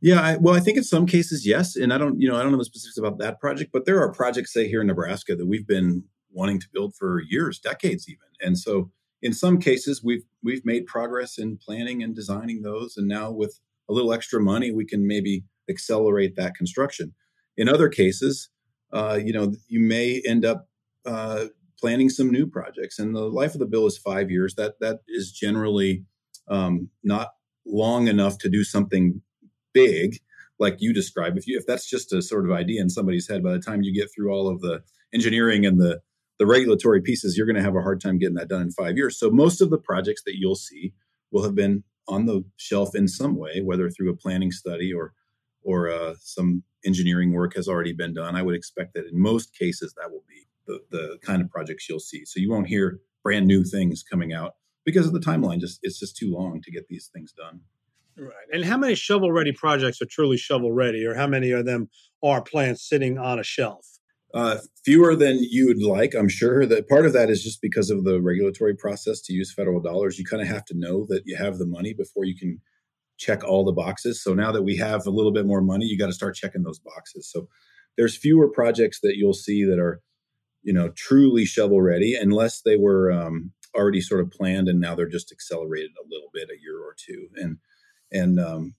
Yeah, 0.00 0.20
I, 0.20 0.36
well, 0.36 0.54
I 0.54 0.60
think 0.60 0.76
in 0.76 0.84
some 0.84 1.06
cases, 1.06 1.44
yes. 1.44 1.74
And 1.74 1.92
I 1.92 1.98
don't, 1.98 2.20
you 2.20 2.28
know, 2.28 2.36
I 2.36 2.42
don't 2.44 2.52
know 2.52 2.58
the 2.58 2.64
specifics 2.64 2.98
about 2.98 3.18
that 3.18 3.40
project, 3.40 3.70
but 3.72 3.84
there 3.84 4.00
are 4.00 4.12
projects, 4.12 4.52
say 4.52 4.68
here 4.68 4.82
in 4.82 4.86
Nebraska, 4.86 5.34
that 5.34 5.46
we've 5.46 5.66
been 5.66 6.04
wanting 6.30 6.60
to 6.60 6.68
build 6.72 6.94
for 6.94 7.20
years, 7.28 7.58
decades, 7.58 8.08
even. 8.08 8.28
And 8.40 8.56
so, 8.56 8.92
in 9.22 9.32
some 9.32 9.58
cases, 9.58 10.04
we've 10.04 10.22
we've 10.44 10.64
made 10.64 10.86
progress 10.86 11.38
in 11.38 11.56
planning 11.56 12.02
and 12.02 12.14
designing 12.14 12.60
those, 12.60 12.98
and 12.98 13.08
now 13.08 13.32
with 13.32 13.58
a 13.88 13.94
little 13.94 14.12
extra 14.12 14.40
money, 14.40 14.70
we 14.70 14.84
can 14.84 15.06
maybe 15.06 15.44
accelerate 15.68 16.36
that 16.36 16.54
construction. 16.54 17.14
in 17.56 17.68
other 17.70 17.88
cases, 17.88 18.50
uh, 18.92 19.18
you 19.22 19.32
know, 19.32 19.54
you 19.66 19.80
may 19.80 20.22
end 20.26 20.44
up 20.44 20.68
uh, 21.06 21.46
planning 21.78 22.08
some 22.08 22.30
new 22.30 22.46
projects. 22.46 22.98
And 22.98 23.14
the 23.14 23.20
life 23.20 23.54
of 23.54 23.60
the 23.60 23.66
bill 23.66 23.86
is 23.86 23.98
five 23.98 24.30
years. 24.30 24.54
That 24.54 24.74
that 24.80 25.00
is 25.08 25.32
generally 25.32 26.04
um, 26.48 26.90
not 27.02 27.28
long 27.66 28.08
enough 28.08 28.38
to 28.38 28.48
do 28.48 28.64
something 28.64 29.20
big 29.72 30.18
like 30.58 30.76
you 30.78 30.92
describe. 30.92 31.36
If 31.36 31.46
you 31.46 31.58
if 31.58 31.66
that's 31.66 31.88
just 31.88 32.12
a 32.12 32.22
sort 32.22 32.44
of 32.44 32.52
idea 32.52 32.80
in 32.80 32.90
somebody's 32.90 33.28
head, 33.28 33.42
by 33.42 33.52
the 33.52 33.58
time 33.58 33.82
you 33.82 33.94
get 33.94 34.10
through 34.14 34.30
all 34.30 34.48
of 34.48 34.60
the 34.60 34.82
engineering 35.14 35.66
and 35.66 35.80
the 35.80 36.00
the 36.38 36.46
regulatory 36.46 37.00
pieces, 37.00 37.36
you're 37.36 37.46
going 37.46 37.56
to 37.56 37.62
have 37.62 37.76
a 37.76 37.82
hard 37.82 38.00
time 38.00 38.18
getting 38.18 38.34
that 38.34 38.48
done 38.48 38.62
in 38.62 38.70
five 38.70 38.96
years. 38.96 39.18
So 39.18 39.30
most 39.30 39.62
of 39.62 39.70
the 39.70 39.78
projects 39.78 40.22
that 40.26 40.36
you'll 40.36 40.54
see 40.54 40.92
will 41.30 41.42
have 41.42 41.54
been 41.54 41.82
on 42.08 42.26
the 42.26 42.44
shelf 42.56 42.94
in 42.94 43.08
some 43.08 43.36
way, 43.36 43.62
whether 43.62 43.88
through 43.90 44.10
a 44.10 44.16
planning 44.16 44.52
study 44.52 44.92
or 44.92 45.12
or 45.66 45.90
uh, 45.90 46.14
some 46.20 46.62
engineering 46.84 47.32
work 47.32 47.56
has 47.56 47.66
already 47.68 47.92
been 47.92 48.14
done. 48.14 48.36
I 48.36 48.42
would 48.42 48.54
expect 48.54 48.94
that 48.94 49.06
in 49.06 49.20
most 49.20 49.52
cases 49.58 49.92
that 49.96 50.10
will 50.10 50.22
be 50.28 50.46
the, 50.66 50.78
the 50.90 51.18
kind 51.22 51.42
of 51.42 51.50
projects 51.50 51.88
you'll 51.88 51.98
see. 51.98 52.24
So 52.24 52.38
you 52.38 52.50
won't 52.50 52.68
hear 52.68 53.00
brand 53.24 53.46
new 53.48 53.64
things 53.64 54.04
coming 54.04 54.32
out 54.32 54.52
because 54.84 55.06
of 55.06 55.12
the 55.12 55.18
timeline. 55.20 55.58
Just 55.58 55.80
it's 55.82 55.98
just 55.98 56.16
too 56.16 56.32
long 56.32 56.62
to 56.62 56.70
get 56.70 56.86
these 56.88 57.10
things 57.12 57.32
done. 57.32 57.60
Right. 58.16 58.46
And 58.52 58.64
how 58.64 58.78
many 58.78 58.94
shovel 58.94 59.32
ready 59.32 59.52
projects 59.52 60.00
are 60.00 60.06
truly 60.06 60.38
shovel 60.38 60.72
ready, 60.72 61.04
or 61.04 61.14
how 61.14 61.26
many 61.26 61.50
of 61.50 61.66
them 61.66 61.90
are 62.22 62.40
plants 62.40 62.88
sitting 62.88 63.18
on 63.18 63.38
a 63.38 63.44
shelf? 63.44 63.86
Uh, 64.32 64.58
fewer 64.84 65.16
than 65.16 65.38
you 65.40 65.66
would 65.66 65.82
like, 65.82 66.14
I'm 66.14 66.28
sure. 66.28 66.64
That 66.64 66.88
part 66.88 67.06
of 67.06 67.12
that 67.12 67.28
is 67.28 67.42
just 67.42 67.60
because 67.60 67.90
of 67.90 68.04
the 68.04 68.20
regulatory 68.20 68.74
process 68.76 69.20
to 69.22 69.32
use 69.32 69.52
federal 69.52 69.80
dollars. 69.80 70.18
You 70.18 70.24
kind 70.24 70.42
of 70.42 70.48
have 70.48 70.64
to 70.66 70.74
know 70.78 71.06
that 71.08 71.22
you 71.26 71.36
have 71.36 71.58
the 71.58 71.66
money 71.66 71.92
before 71.92 72.24
you 72.24 72.36
can 72.36 72.60
check 73.18 73.44
all 73.44 73.64
the 73.64 73.72
boxes. 73.72 74.22
So 74.22 74.34
now 74.34 74.52
that 74.52 74.62
we 74.62 74.76
have 74.76 75.06
a 75.06 75.10
little 75.10 75.32
bit 75.32 75.46
more 75.46 75.60
money, 75.60 75.86
you 75.86 75.98
got 75.98 76.06
to 76.06 76.12
start 76.12 76.34
checking 76.34 76.62
those 76.62 76.78
boxes. 76.78 77.30
So 77.30 77.48
there's 77.96 78.16
fewer 78.16 78.48
projects 78.48 79.00
that 79.02 79.16
you'll 79.16 79.32
see 79.32 79.64
that 79.64 79.78
are, 79.78 80.00
you 80.62 80.72
know, 80.72 80.90
truly 80.90 81.44
shovel 81.44 81.80
ready, 81.80 82.14
unless 82.14 82.62
they 82.62 82.76
were 82.76 83.10
um, 83.10 83.52
already 83.74 84.00
sort 84.00 84.20
of 84.20 84.30
planned 84.30 84.68
and 84.68 84.80
now 84.80 84.94
they're 84.94 85.08
just 85.08 85.32
accelerated 85.32 85.92
a 85.98 86.08
little 86.08 86.28
bit, 86.32 86.50
a 86.50 86.60
year 86.60 86.78
or 86.78 86.94
two. 86.96 87.28
And 87.36 87.58
and 88.12 88.38
um, 88.38 88.74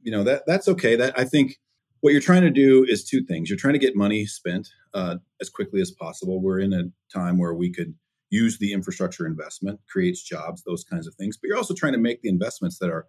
you 0.00 0.10
know 0.10 0.24
that 0.24 0.42
that's 0.46 0.68
okay. 0.68 0.96
That 0.96 1.18
I 1.18 1.24
think 1.24 1.58
what 2.00 2.12
you're 2.12 2.20
trying 2.20 2.42
to 2.42 2.50
do 2.50 2.84
is 2.88 3.04
two 3.04 3.22
things. 3.22 3.48
You're 3.48 3.58
trying 3.58 3.74
to 3.74 3.78
get 3.78 3.96
money 3.96 4.26
spent 4.26 4.68
uh, 4.94 5.16
as 5.40 5.48
quickly 5.48 5.80
as 5.80 5.90
possible. 5.90 6.42
We're 6.42 6.58
in 6.58 6.72
a 6.72 6.84
time 7.16 7.38
where 7.38 7.54
we 7.54 7.72
could 7.72 7.94
use 8.30 8.58
the 8.58 8.72
infrastructure 8.72 9.26
investment, 9.26 9.78
creates 9.88 10.22
jobs, 10.22 10.62
those 10.64 10.84
kinds 10.84 11.06
of 11.06 11.14
things. 11.14 11.36
But 11.36 11.48
you're 11.48 11.56
also 11.56 11.74
trying 11.74 11.92
to 11.92 11.98
make 11.98 12.22
the 12.22 12.28
investments 12.28 12.78
that 12.78 12.90
are 12.90 13.06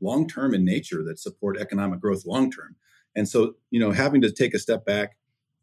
long 0.00 0.28
term 0.28 0.54
in 0.54 0.64
nature 0.64 1.02
that 1.04 1.18
support 1.18 1.58
economic 1.58 2.00
growth 2.00 2.24
long 2.26 2.50
term. 2.50 2.76
And 3.16 3.28
so, 3.28 3.54
you 3.70 3.80
know, 3.80 3.90
having 3.90 4.20
to 4.22 4.30
take 4.30 4.54
a 4.54 4.58
step 4.58 4.84
back, 4.84 5.16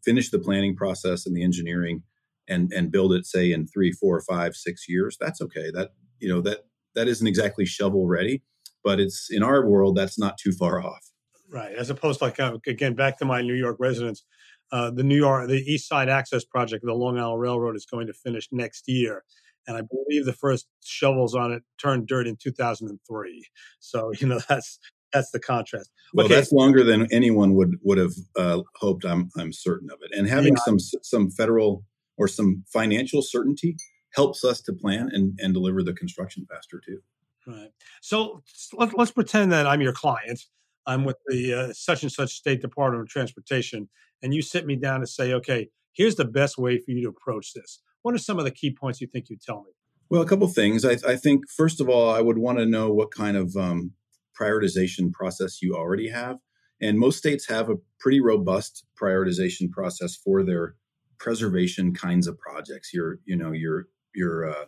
finish 0.04 0.30
the 0.30 0.40
planning 0.40 0.76
process 0.76 1.26
and 1.26 1.36
the 1.36 1.44
engineering, 1.44 2.04
and 2.48 2.72
and 2.74 2.92
build 2.92 3.14
it, 3.14 3.26
say, 3.26 3.52
in 3.52 3.68
three, 3.68 3.92
four, 3.92 4.22
five, 4.22 4.56
six 4.56 4.88
years, 4.88 5.18
that's 5.20 5.42
okay. 5.42 5.72
That 5.72 5.92
you 6.20 6.30
know 6.30 6.42
that 6.42 6.66
that 6.96 7.08
isn't 7.08 7.28
exactly 7.28 7.66
shovel 7.66 8.08
ready, 8.08 8.44
but 8.84 9.00
it's 9.00 9.30
in 9.32 9.44
our 9.44 9.66
world 9.66 9.96
that's 9.96 10.20
not 10.20 10.38
too 10.38 10.52
far 10.52 10.82
off. 10.82 11.12
Right, 11.50 11.76
as 11.76 11.90
opposed 11.90 12.20
to 12.20 12.26
like 12.26 12.40
uh, 12.40 12.58
again 12.68 12.94
back 12.94 13.18
to 13.20 13.26
my 13.26 13.42
New 13.42 13.54
York 13.54 13.78
residents, 13.80 14.24
uh, 14.72 14.92
the 14.92 15.04
New 15.04 15.16
York 15.18 15.48
the 15.48 15.62
East 15.62 15.88
Side 15.88 16.10
Access 16.10 16.44
Project, 16.44 16.84
the 16.86 16.94
Long 16.94 17.18
Island 17.18 17.42
Railroad 17.42 17.76
is 17.76 17.86
going 17.86 18.08
to 18.08 18.14
finish 18.14 18.48
next 18.52 18.88
year, 18.88 19.24
and 19.68 19.78
I 19.78 19.82
believe 19.82 20.26
the 20.26 20.34
first 20.34 20.68
shovels 20.84 21.36
on 21.36 21.52
it 21.52 21.64
turned 21.82 22.08
dirt 22.08 22.28
in 22.28 22.36
2003. 22.36 23.48
So 23.80 24.12
you 24.20 24.28
know 24.28 24.40
that's 24.48 24.80
that's 25.14 25.32
the 25.32 25.40
contrast. 25.40 25.92
Well, 26.14 26.26
okay. 26.26 26.36
that's 26.36 26.52
longer 26.52 26.84
than 26.84 27.08
anyone 27.12 27.54
would 27.56 27.78
would 27.84 27.98
have 27.98 28.14
uh, 28.38 28.62
hoped. 28.76 29.06
I'm 29.06 29.30
I'm 29.38 29.54
certain 29.54 29.90
of 29.90 30.00
it. 30.02 30.18
And 30.18 30.28
having 30.28 30.56
yeah. 30.56 30.64
some 30.66 30.80
some 30.80 31.32
federal 31.32 31.84
or 32.18 32.28
some 32.28 32.64
financial 32.72 33.22
certainty 33.22 33.76
helps 34.14 34.44
us 34.44 34.62
to 34.62 34.74
plan 34.74 35.10
and, 35.12 35.38
and 35.42 35.54
deliver 35.54 35.84
the 35.84 35.94
construction 35.94 36.46
faster 36.50 36.82
too. 36.86 37.00
Right. 37.46 37.72
So 38.02 38.42
let, 38.74 38.98
us 38.98 39.12
pretend 39.12 39.52
that 39.52 39.68
I'm 39.68 39.82
your 39.82 39.92
client. 39.94 40.40
I'm 40.88 41.04
with 41.04 41.18
the 41.28 41.54
uh, 41.54 41.74
such 41.74 42.04
and 42.04 42.12
such 42.12 42.34
state 42.34 42.62
department 42.62 43.02
of 43.02 43.10
transportation, 43.10 43.90
and 44.22 44.34
you 44.34 44.42
sit 44.42 44.66
me 44.66 44.76
down 44.76 45.02
to 45.02 45.08
say, 45.08 45.34
okay, 45.34 45.70
here's 45.94 46.16
the 46.16 46.26
best 46.26 46.58
way 46.58 46.78
for 46.78 46.92
you 46.92 47.04
to 47.04 47.10
approach 47.10 47.54
this. 47.54 47.82
What 48.06 48.14
are 48.14 48.20
some 48.20 48.38
of 48.38 48.46
the 48.46 48.52
key 48.52 48.70
points 48.70 49.02
you 49.02 49.08
think 49.08 49.32
you'd 49.32 49.42
tell 49.42 49.64
me? 49.64 49.72
Well, 50.12 50.22
a 50.22 50.28
couple 50.28 50.48
things. 50.48 50.86
I, 50.86 50.98
I, 51.08 51.16
think 51.16 51.50
first 51.50 51.82
of 51.82 51.90
all, 51.90 52.12
I 52.12 52.22
would 52.22 52.38
want 52.38 52.60
to 52.60 52.66
know 52.68 52.92
what 52.92 53.10
kind 53.10 53.36
of 53.36 53.56
um, 53.56 53.94
prioritization 54.40 55.12
process 55.12 55.60
you 55.60 55.74
already 55.76 56.10
have, 56.10 56.38
and 56.80 57.00
most 57.00 57.18
states 57.18 57.50
have 57.50 57.68
a 57.68 57.78
pretty 58.00 58.22
robust 58.22 58.86
prioritization 59.02 59.72
process 59.72 60.16
for 60.16 60.44
their 60.44 60.76
preservation 61.18 61.96
kinds 61.96 62.28
of 62.28 62.38
projects. 62.38 62.94
Your, 62.94 63.18
you 63.26 63.36
know, 63.36 63.52
your 63.52 63.88
your 64.14 64.52
uh, 64.52 64.66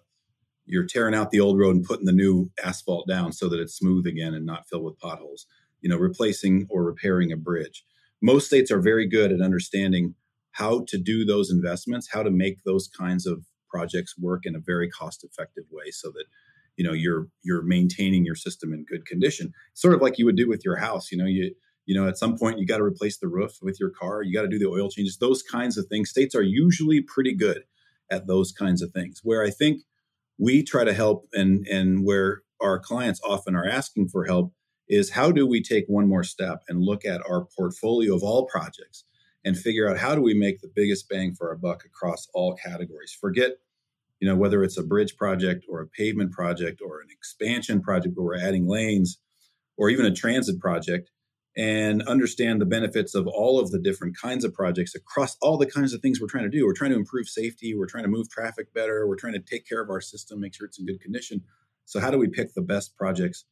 you're 0.65 0.88
tearing 0.88 1.13
out 1.13 1.29
the 1.29 1.39
old 1.39 1.60
road 1.60 1.75
and 1.75 1.86
putting 1.86 2.06
the 2.08 2.12
new 2.13 2.50
asphalt 2.65 3.08
down 3.08 3.34
so 3.34 3.48
that 3.50 3.60
it's 3.60 3.77
smooth 3.77 4.08
again 4.08 4.34
and 4.34 4.48
not 4.48 4.67
filled 4.67 4.84
with 4.84 4.98
potholes 4.98 5.46
you 5.82 5.89
know 5.89 5.98
replacing 5.98 6.65
or 6.70 6.84
repairing 6.84 7.32
a 7.32 7.38
bridge 7.38 7.86
most 8.22 8.48
states 8.48 8.72
are 8.72 8.82
very 8.82 9.08
good 9.08 9.32
at 9.32 9.41
understanding 9.41 10.15
how 10.58 10.84
to 10.88 10.98
do 10.98 11.26
those 11.26 11.52
investments 11.52 12.10
how 12.12 12.24
to 12.24 12.32
make 12.32 12.64
those 12.64 12.88
kinds 12.88 13.26
of 13.26 13.46
projects 13.70 14.18
work 14.18 14.46
in 14.46 14.56
a 14.56 14.60
very 14.60 14.90
cost 14.90 15.24
effective 15.24 15.66
way 15.72 15.92
so 15.92 16.10
that 16.10 16.26
you 16.78 16.86
know 16.86 16.94
you're 16.94 17.28
you're 17.44 17.64
maintaining 17.64 18.26
your 18.26 18.36
system 18.36 18.74
in 18.74 18.86
good 18.86 19.06
condition. 19.06 19.52
Sort 19.74 19.94
of 19.94 20.02
like 20.02 20.18
you 20.18 20.26
would 20.26 20.38
do 20.38 20.48
with 20.48 20.64
your 20.64 20.78
house 20.78 21.12
you 21.12 21.18
know 21.18 21.26
you 21.26 21.54
you 21.86 21.96
know 21.96 22.08
at 22.08 22.18
some 22.18 22.38
point 22.38 22.60
you 22.60 22.66
got 22.66 22.78
to 22.78 22.84
replace 22.84 23.18
the 23.18 23.28
roof 23.28 23.58
with 23.62 23.80
your 23.80 23.90
car 23.90 24.22
you 24.22 24.34
got 24.34 24.44
to 24.44 24.48
do 24.48 24.60
the 24.60 24.70
oil 24.70 24.90
changes 24.90 25.18
those 25.18 25.44
kinds 25.44 25.78
of 25.78 25.88
things. 25.88 26.10
States 26.10 26.36
are 26.36 26.44
usually 26.44 27.02
pretty 27.02 27.36
good 27.36 27.64
at 28.10 28.28
those 28.28 28.52
kinds 28.52 28.82
of 28.82 28.92
things. 28.92 29.22
Where 29.24 29.44
i 29.44 29.50
think 29.50 29.82
we 30.38 30.64
try 30.64 30.84
to 30.84 30.94
help 30.94 31.28
and 31.34 31.66
and 31.68 32.06
where 32.06 32.42
our 32.62 32.80
clients 32.80 33.20
often 33.24 33.56
are 33.56 33.68
asking 33.68 34.10
for 34.10 34.26
help 34.26 34.54
is 34.88 35.12
how 35.12 35.32
do 35.32 35.46
we 35.46 35.62
take 35.62 35.86
one 35.88 36.08
more 36.08 36.24
step 36.24 36.64
and 36.70 36.82
look 36.82 37.04
at 37.04 37.22
our 37.30 37.46
portfolio 37.58 38.16
of 38.16 38.24
all 38.24 38.46
projects 38.46 39.04
and 39.48 39.58
figure 39.58 39.89
out 39.89 39.98
how 39.98 40.13
do 40.13 40.22
we 40.22 40.34
make 40.34 40.60
the 40.62 40.72
biggest 40.75 41.08
bang 41.10 41.34
for 41.34 41.50
our 41.50 41.56
buck 41.56 41.84
across 41.86 42.27
all 42.34 42.56
categories 42.56 43.16
forget 43.20 43.51
you 44.20 44.27
know 44.27 44.36
whether 44.36 44.63
it's 44.63 44.77
a 44.77 44.84
bridge 44.84 45.16
project 45.16 45.66
or 45.70 45.82
a 45.82 45.88
pavement 45.88 46.32
project 46.32 46.82
or 46.82 47.01
an 47.01 47.08
expansion 47.10 47.82
project 47.82 48.16
where 48.16 48.25
we're 48.25 48.48
adding 48.48 48.68
lanes 48.68 49.20
or 49.77 49.89
even 49.89 50.06
a 50.06 50.13
transit 50.13 50.60
project 50.60 51.10
and 51.58 52.04
understand 52.04 52.62
the 52.62 52.66
benefits 52.66 53.16
of 53.16 53.25
all 53.25 53.60
of 53.60 53.72
the 53.72 53.80
different 53.80 54.16
kinds 54.16 54.46
of 54.46 54.54
projects 54.54 54.94
across 54.94 55.36
all 55.42 55.58
the 55.58 55.66
kinds 55.66 55.92
of 55.92 56.01
things 56.01 56.22
we're 56.22 56.27
trying 56.27 56.44
to 56.44 56.56
do. 56.56 56.68
We're 56.68 56.74
trying 56.74 56.92
to 56.92 56.98
improve 56.98 57.27
safety, 57.27 57.74
we're 57.74 57.88
trying 57.88 58.04
to 58.04 58.10
move 58.10 58.30
traffic 58.30 58.72
better, 58.75 59.08
we're 59.08 59.16
trying 59.16 59.34
to 59.34 59.39
take 59.39 59.68
care 59.68 59.82
of 59.82 59.89
our 59.89 60.00
system, 60.00 60.39
make 60.39 60.54
sure 60.54 60.68
it's 60.68 60.77
in 60.77 60.86
good 60.86 61.01
condition. 61.01 61.42
So 61.86 62.00
how 62.00 62.12
do 62.12 62.20
we 62.20 62.27
pick 62.27 62.54
the 62.54 62.62
best 62.62 62.96
projects 62.96 63.46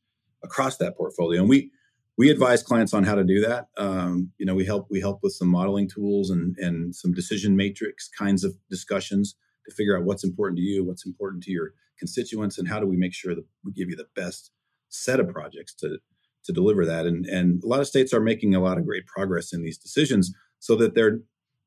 across 0.43 0.77
that 0.77 0.95
portfolio? 0.95 1.41
And 1.41 1.49
we 1.49 1.71
we 2.17 2.29
advise 2.29 2.63
clients 2.63 2.93
on 2.93 3.03
how 3.03 3.15
to 3.15 3.23
do 3.23 3.41
that. 3.41 3.67
Um, 3.77 4.31
you 4.37 4.45
know, 4.45 4.55
we 4.55 4.65
help 4.65 4.87
we 4.89 4.99
help 4.99 5.19
with 5.21 5.33
some 5.33 5.49
modeling 5.49 5.89
tools 5.89 6.29
and 6.29 6.55
and 6.57 6.95
some 6.95 7.13
decision 7.13 7.55
matrix 7.55 8.07
kinds 8.07 8.43
of 8.43 8.55
discussions 8.69 9.35
to 9.67 9.75
figure 9.75 9.97
out 9.97 10.05
what's 10.05 10.23
important 10.23 10.57
to 10.57 10.63
you, 10.63 10.85
what's 10.85 11.05
important 11.05 11.43
to 11.43 11.51
your 11.51 11.73
constituents, 11.99 12.57
and 12.57 12.67
how 12.67 12.79
do 12.79 12.87
we 12.87 12.95
make 12.95 13.13
sure 13.13 13.35
that 13.35 13.45
we 13.63 13.71
give 13.71 13.89
you 13.89 13.95
the 13.95 14.07
best 14.15 14.51
set 14.89 15.19
of 15.19 15.29
projects 15.29 15.73
to 15.75 15.97
to 16.45 16.53
deliver 16.53 16.85
that. 16.85 17.05
And 17.05 17.25
and 17.25 17.63
a 17.63 17.67
lot 17.67 17.81
of 17.81 17.87
states 17.87 18.13
are 18.13 18.21
making 18.21 18.55
a 18.55 18.61
lot 18.61 18.77
of 18.77 18.85
great 18.85 19.05
progress 19.05 19.53
in 19.53 19.63
these 19.63 19.77
decisions, 19.77 20.33
so 20.59 20.75
that 20.77 20.95
they're 20.95 21.19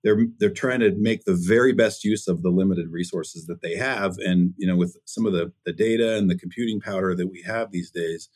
they're 0.03 0.27
they're 0.39 0.51
trying 0.51 0.81
to 0.81 0.95
make 0.97 1.25
the 1.25 1.39
very 1.39 1.73
best 1.73 2.05
use 2.05 2.29
of 2.29 2.43
the 2.43 2.51
limited 2.51 2.89
resources 2.91 3.47
that 3.47 3.61
they 3.61 3.77
have. 3.77 4.17
And 4.19 4.55
you 4.57 4.67
know, 4.67 4.77
with 4.77 4.97
some 5.05 5.27
of 5.27 5.33
the 5.33 5.53
the 5.67 5.73
data 5.73 6.17
and 6.17 6.31
the 6.31 6.39
computing 6.39 6.81
power 6.81 7.15
that 7.15 7.31
we 7.31 7.43
have 7.43 7.71
these 7.71 7.91
days, 7.91 8.29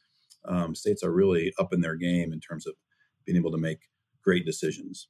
um, 0.46 0.74
states 0.74 1.02
are 1.02 1.12
really 1.12 1.52
up 1.58 1.72
in 1.72 1.80
their 1.80 1.96
game 1.96 2.32
in 2.32 2.40
terms 2.40 2.66
of 2.66 2.74
being 3.24 3.36
able 3.36 3.52
to 3.52 3.58
make 3.58 3.78
great 4.24 4.44
decisions. 4.44 5.08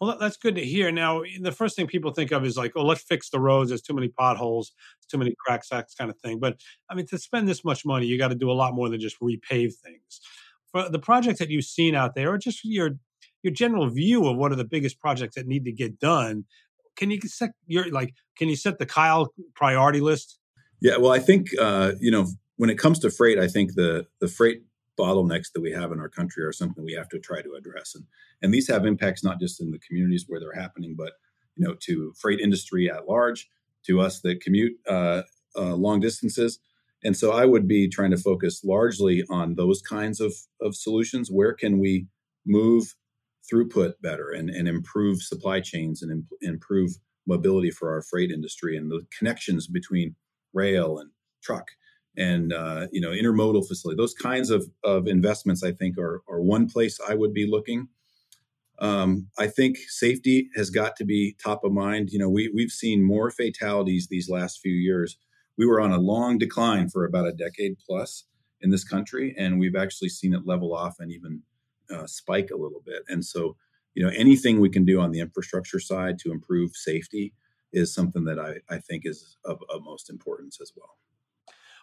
Well, 0.00 0.16
that's 0.18 0.36
good 0.36 0.54
to 0.54 0.64
hear. 0.64 0.92
Now, 0.92 1.22
the 1.40 1.50
first 1.50 1.74
thing 1.74 1.88
people 1.88 2.12
think 2.12 2.30
of 2.30 2.44
is 2.44 2.56
like, 2.56 2.72
oh, 2.76 2.84
let's 2.84 3.02
fix 3.02 3.30
the 3.30 3.40
roads. 3.40 3.70
There's 3.70 3.82
too 3.82 3.94
many 3.94 4.08
potholes, 4.08 4.70
too 5.10 5.18
many 5.18 5.34
cracks, 5.44 5.70
that 5.70 5.88
kind 5.98 6.08
of 6.08 6.16
thing. 6.18 6.38
But 6.38 6.60
I 6.88 6.94
mean, 6.94 7.06
to 7.08 7.18
spend 7.18 7.48
this 7.48 7.64
much 7.64 7.84
money, 7.84 8.06
you 8.06 8.16
got 8.16 8.28
to 8.28 8.36
do 8.36 8.50
a 8.50 8.52
lot 8.52 8.74
more 8.74 8.88
than 8.88 9.00
just 9.00 9.18
repave 9.20 9.74
things 9.74 10.20
for 10.70 10.88
the 10.88 10.98
projects 10.98 11.38
that 11.38 11.50
you've 11.50 11.64
seen 11.64 11.94
out 11.94 12.14
there, 12.14 12.32
or 12.32 12.38
just 12.38 12.64
your 12.64 12.92
your 13.42 13.52
general 13.52 13.88
view 13.88 14.26
of 14.26 14.36
what 14.36 14.52
are 14.52 14.56
the 14.56 14.64
biggest 14.64 15.00
projects 15.00 15.36
that 15.36 15.46
need 15.46 15.64
to 15.64 15.72
get 15.72 15.98
done, 15.98 16.44
can 16.96 17.10
you 17.10 17.20
set 17.24 17.50
your 17.66 17.90
like 17.90 18.14
can 18.36 18.48
you 18.48 18.56
set 18.56 18.78
the 18.78 18.86
Kyle 18.86 19.32
priority 19.54 20.00
list? 20.00 20.38
Yeah, 20.80 20.96
well, 20.98 21.12
I 21.12 21.18
think 21.18 21.48
uh, 21.60 21.92
you 22.00 22.10
know 22.10 22.26
when 22.56 22.70
it 22.70 22.78
comes 22.78 22.98
to 23.00 23.10
freight, 23.10 23.38
I 23.38 23.48
think 23.48 23.74
the 23.74 24.06
the 24.20 24.28
freight 24.28 24.62
bottlenecks 24.98 25.52
that 25.54 25.60
we 25.60 25.72
have 25.72 25.92
in 25.92 26.00
our 26.00 26.08
country 26.08 26.44
are 26.44 26.52
something 26.52 26.84
we 26.84 26.94
have 26.94 27.08
to 27.10 27.18
try 27.18 27.42
to 27.42 27.54
address, 27.54 27.94
and 27.94 28.04
and 28.42 28.52
these 28.52 28.68
have 28.68 28.86
impacts 28.86 29.24
not 29.24 29.40
just 29.40 29.60
in 29.60 29.70
the 29.70 29.78
communities 29.78 30.24
where 30.26 30.40
they're 30.40 30.60
happening, 30.60 30.94
but 30.96 31.12
you 31.56 31.66
know 31.66 31.74
to 31.80 32.12
freight 32.20 32.40
industry 32.40 32.90
at 32.90 33.08
large, 33.08 33.48
to 33.86 34.00
us 34.00 34.20
that 34.20 34.40
commute 34.40 34.74
uh, 34.88 35.22
uh, 35.56 35.74
long 35.74 36.00
distances, 36.00 36.58
and 37.04 37.16
so 37.16 37.32
I 37.32 37.44
would 37.44 37.68
be 37.68 37.88
trying 37.88 38.10
to 38.10 38.16
focus 38.16 38.64
largely 38.64 39.24
on 39.30 39.54
those 39.54 39.80
kinds 39.82 40.20
of, 40.20 40.34
of 40.60 40.74
solutions. 40.74 41.30
Where 41.30 41.52
can 41.52 41.78
we 41.78 42.06
move 42.46 42.94
throughput 43.50 43.94
better 44.02 44.30
and, 44.30 44.50
and 44.50 44.68
improve 44.68 45.22
supply 45.22 45.60
chains 45.60 46.02
and 46.02 46.10
imp- 46.10 46.32
improve 46.42 46.90
mobility 47.26 47.70
for 47.70 47.92
our 47.92 48.02
freight 48.02 48.30
industry 48.30 48.76
and 48.76 48.90
the 48.90 49.06
connections 49.16 49.66
between 49.66 50.16
rail 50.52 50.98
and 50.98 51.10
truck 51.42 51.66
and 52.18 52.52
uh, 52.52 52.86
you 52.92 53.00
know 53.00 53.10
intermodal 53.10 53.66
facility. 53.66 53.96
Those 53.96 54.14
kinds 54.14 54.50
of, 54.50 54.68
of 54.84 55.06
investments 55.06 55.62
i 55.62 55.72
think 55.72 55.96
are, 55.96 56.22
are 56.28 56.40
one 56.40 56.68
place 56.68 56.98
i 57.08 57.14
would 57.14 57.32
be 57.32 57.46
looking. 57.46 57.88
Um, 58.80 59.28
i 59.38 59.46
think 59.46 59.78
safety 59.88 60.50
has 60.54 60.70
got 60.70 60.96
to 60.96 61.04
be 61.04 61.36
top 61.42 61.64
of 61.64 61.72
mind. 61.72 62.10
You 62.10 62.18
know 62.18 62.28
we, 62.28 62.50
we've 62.54 62.70
seen 62.70 63.02
more 63.02 63.30
fatalities 63.30 64.08
these 64.08 64.28
last 64.28 64.60
few 64.60 64.74
years. 64.74 65.16
We 65.56 65.66
were 65.66 65.80
on 65.80 65.92
a 65.92 65.98
long 65.98 66.38
decline 66.38 66.88
for 66.90 67.04
about 67.04 67.26
a 67.26 67.32
decade 67.32 67.76
plus 67.78 68.24
in 68.60 68.70
this 68.70 68.84
country 68.84 69.34
and 69.38 69.58
we've 69.58 69.76
actually 69.76 70.08
seen 70.08 70.34
it 70.34 70.46
level 70.46 70.74
off 70.74 70.96
and 70.98 71.12
even 71.12 71.42
uh, 71.94 72.06
spike 72.06 72.50
a 72.50 72.56
little 72.56 72.82
bit. 72.84 73.02
And 73.08 73.24
so 73.24 73.56
you 73.98 74.04
know 74.04 74.12
anything 74.14 74.60
we 74.60 74.70
can 74.70 74.84
do 74.84 75.00
on 75.00 75.10
the 75.10 75.18
infrastructure 75.18 75.80
side 75.80 76.18
to 76.20 76.30
improve 76.30 76.76
safety 76.76 77.32
is 77.72 77.92
something 77.92 78.24
that 78.24 78.38
i, 78.38 78.54
I 78.72 78.78
think 78.78 79.02
is 79.04 79.36
of, 79.44 79.60
of 79.68 79.82
most 79.82 80.08
importance 80.08 80.60
as 80.60 80.72
well 80.76 80.96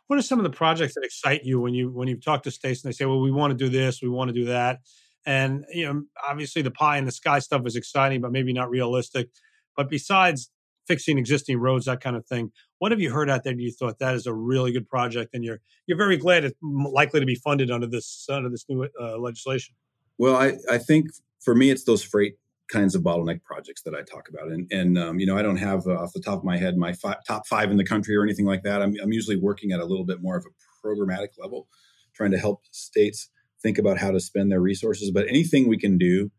what 0.07 0.19
are 0.19 0.21
some 0.21 0.39
of 0.39 0.43
the 0.43 0.55
projects 0.55 0.95
that 0.95 1.03
excite 1.03 1.43
you 1.43 1.59
when 1.59 1.73
you 1.73 1.91
when 1.91 2.07
you 2.07 2.17
talk 2.17 2.43
to 2.43 2.51
states 2.51 2.83
and 2.83 2.91
they 2.91 2.95
say, 2.95 3.05
"Well, 3.05 3.21
we 3.21 3.31
want 3.31 3.51
to 3.51 3.57
do 3.57 3.69
this, 3.69 4.01
we 4.01 4.09
want 4.09 4.29
to 4.29 4.33
do 4.33 4.45
that," 4.45 4.79
and 5.25 5.65
you 5.73 5.85
know, 5.85 6.03
obviously 6.27 6.61
the 6.61 6.71
pie 6.71 6.97
in 6.97 7.05
the 7.05 7.11
sky 7.11 7.39
stuff 7.39 7.63
is 7.65 7.75
exciting, 7.75 8.21
but 8.21 8.31
maybe 8.31 8.53
not 8.53 8.69
realistic. 8.69 9.29
But 9.75 9.89
besides 9.89 10.49
fixing 10.87 11.17
existing 11.17 11.57
roads, 11.59 11.85
that 11.85 12.01
kind 12.01 12.15
of 12.15 12.25
thing, 12.27 12.51
what 12.77 12.91
have 12.91 13.01
you 13.01 13.11
heard 13.11 13.29
out 13.29 13.43
there? 13.43 13.53
You 13.53 13.71
thought 13.71 13.99
that 13.99 14.13
is 14.15 14.27
a 14.27 14.33
really 14.33 14.71
good 14.71 14.87
project, 14.87 15.33
and 15.33 15.43
you're 15.43 15.59
you're 15.87 15.97
very 15.97 16.17
glad 16.17 16.45
it's 16.45 16.57
likely 16.61 17.19
to 17.19 17.25
be 17.25 17.35
funded 17.35 17.71
under 17.71 17.87
this 17.87 18.27
under 18.29 18.49
this 18.49 18.65
new 18.69 18.87
uh, 18.99 19.17
legislation? 19.17 19.75
Well, 20.17 20.35
I 20.35 20.57
I 20.69 20.77
think 20.77 21.07
for 21.41 21.55
me, 21.55 21.69
it's 21.71 21.83
those 21.83 22.03
freight 22.03 22.35
kinds 22.69 22.95
of 22.95 23.03
bottleneck 23.03 23.43
projects 23.43 23.83
that 23.83 23.93
I 23.93 24.01
talk 24.01 24.27
about. 24.29 24.51
And, 24.51 24.71
and 24.71 24.97
um, 24.97 25.19
you 25.19 25.25
know, 25.25 25.37
I 25.37 25.41
don't 25.41 25.57
have 25.57 25.85
uh, 25.87 26.01
off 26.01 26.13
the 26.13 26.21
top 26.21 26.39
of 26.39 26.43
my 26.43 26.57
head 26.57 26.77
my 26.77 26.93
fi- 26.93 27.17
top 27.27 27.47
five 27.47 27.69
in 27.71 27.77
the 27.77 27.85
country 27.85 28.15
or 28.15 28.23
anything 28.23 28.45
like 28.45 28.63
that. 28.63 28.81
I'm, 28.81 28.95
I'm 29.01 29.13
usually 29.13 29.37
working 29.37 29.71
at 29.71 29.79
a 29.79 29.85
little 29.85 30.05
bit 30.05 30.21
more 30.21 30.37
of 30.37 30.45
a 30.45 30.87
programmatic 30.87 31.29
level, 31.37 31.67
trying 32.15 32.31
to 32.31 32.37
help 32.37 32.61
states 32.71 33.29
think 33.61 33.77
about 33.77 33.97
how 33.97 34.11
to 34.11 34.19
spend 34.19 34.51
their 34.51 34.61
resources. 34.61 35.11
But 35.11 35.27
anything 35.27 35.67
we 35.67 35.77
can 35.77 35.97
do 35.97 36.31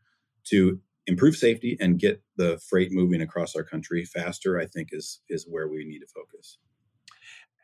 to 0.49 0.80
improve 1.06 1.37
safety 1.37 1.76
and 1.80 1.99
get 1.99 2.23
the 2.37 2.59
freight 2.68 2.88
moving 2.90 3.21
across 3.21 3.54
our 3.54 3.62
country 3.62 4.04
faster, 4.04 4.59
I 4.61 4.66
think 4.66 4.88
is 4.92 5.21
is 5.28 5.47
where 5.49 5.68
we 5.68 5.85
need 5.85 6.00
to 6.00 6.06
focus. 6.06 6.59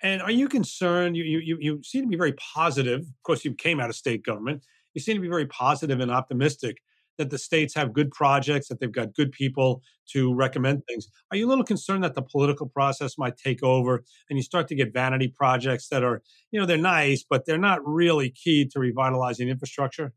And 0.02 0.22
are 0.22 0.30
you 0.30 0.48
concerned? 0.48 1.16
You 1.16 1.24
you 1.24 1.56
you 1.60 1.82
seem 1.82 2.02
to 2.02 2.08
be 2.08 2.16
very 2.16 2.34
positive. 2.34 3.00
Of 3.00 3.22
course, 3.24 3.44
you 3.44 3.54
came 3.54 3.80
out 3.80 3.90
of 3.90 3.96
state 3.96 4.24
government. 4.24 4.64
You 4.94 5.00
seem 5.00 5.16
to 5.16 5.22
be 5.22 5.28
very 5.28 5.46
positive 5.46 6.00
and 6.00 6.10
optimistic 6.10 6.78
that 7.18 7.30
the 7.30 7.38
states 7.38 7.74
have 7.74 7.92
good 7.92 8.10
projects, 8.10 8.68
that 8.68 8.80
they've 8.80 8.92
got 8.92 9.14
good 9.14 9.32
people 9.32 9.82
to 10.12 10.34
recommend 10.34 10.82
things. 10.86 11.08
Are 11.30 11.36
you 11.36 11.46
a 11.46 11.50
little 11.50 11.64
concerned 11.64 12.04
that 12.04 12.14
the 12.14 12.22
political 12.22 12.68
process 12.68 13.18
might 13.18 13.36
take 13.36 13.62
over 13.62 14.02
and 14.28 14.38
you 14.38 14.42
start 14.42 14.68
to 14.68 14.74
get 14.74 14.92
vanity 14.92 15.28
projects 15.28 15.88
that 15.88 16.02
are, 16.02 16.22
you 16.50 16.60
know, 16.60 16.66
they're 16.66 16.76
nice, 16.76 17.24
but 17.28 17.46
they're 17.46 17.58
not 17.58 17.80
really 17.86 18.30
key 18.30 18.66
to 18.66 18.80
revitalizing 18.80 19.48
infrastructure? 19.48 20.12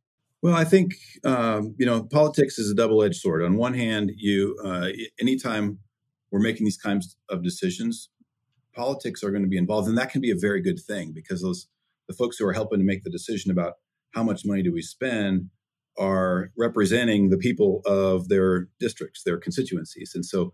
Well, 0.46 0.54
I 0.54 0.64
think 0.64 0.94
um, 1.24 1.74
you 1.80 1.88
know 1.88 2.04
politics 2.04 2.60
is 2.60 2.70
a 2.70 2.76
double-edged 2.76 3.16
sword. 3.16 3.42
On 3.42 3.58
one 3.58 3.74
hand, 3.74 4.12
you 4.16 4.56
uh, 4.64 4.90
anytime 5.20 5.80
we're 6.30 6.40
making 6.40 6.66
these 6.66 6.78
kinds 6.78 7.18
of 7.30 7.44
decisions, 7.44 8.10
politics 8.76 9.24
are 9.24 9.32
going 9.32 9.42
to 9.42 9.50
be 9.50 9.58
involved, 9.58 9.88
and 9.88 9.98
that 9.98 10.12
can 10.12 10.22
be 10.22 10.30
a 10.30 10.36
very 10.36 10.62
good 10.62 10.80
thing 10.80 11.14
because 11.14 11.42
those 11.42 11.68
the 12.08 12.14
folks 12.14 12.38
who 12.38 12.46
are 12.46 12.54
helping 12.54 12.78
to 12.78 12.86
make 12.86 13.04
the 13.04 13.10
decision 13.10 13.50
about 13.50 13.74
how 14.12 14.22
much 14.22 14.46
money 14.46 14.62
do 14.62 14.72
we 14.72 14.84
spend 14.84 15.50
are 15.98 16.52
representing 16.58 17.30
the 17.30 17.38
people 17.38 17.82
of 17.86 18.28
their 18.28 18.68
districts, 18.80 19.24
their 19.24 19.38
constituencies. 19.38 20.14
And 20.14 20.26
so 20.26 20.52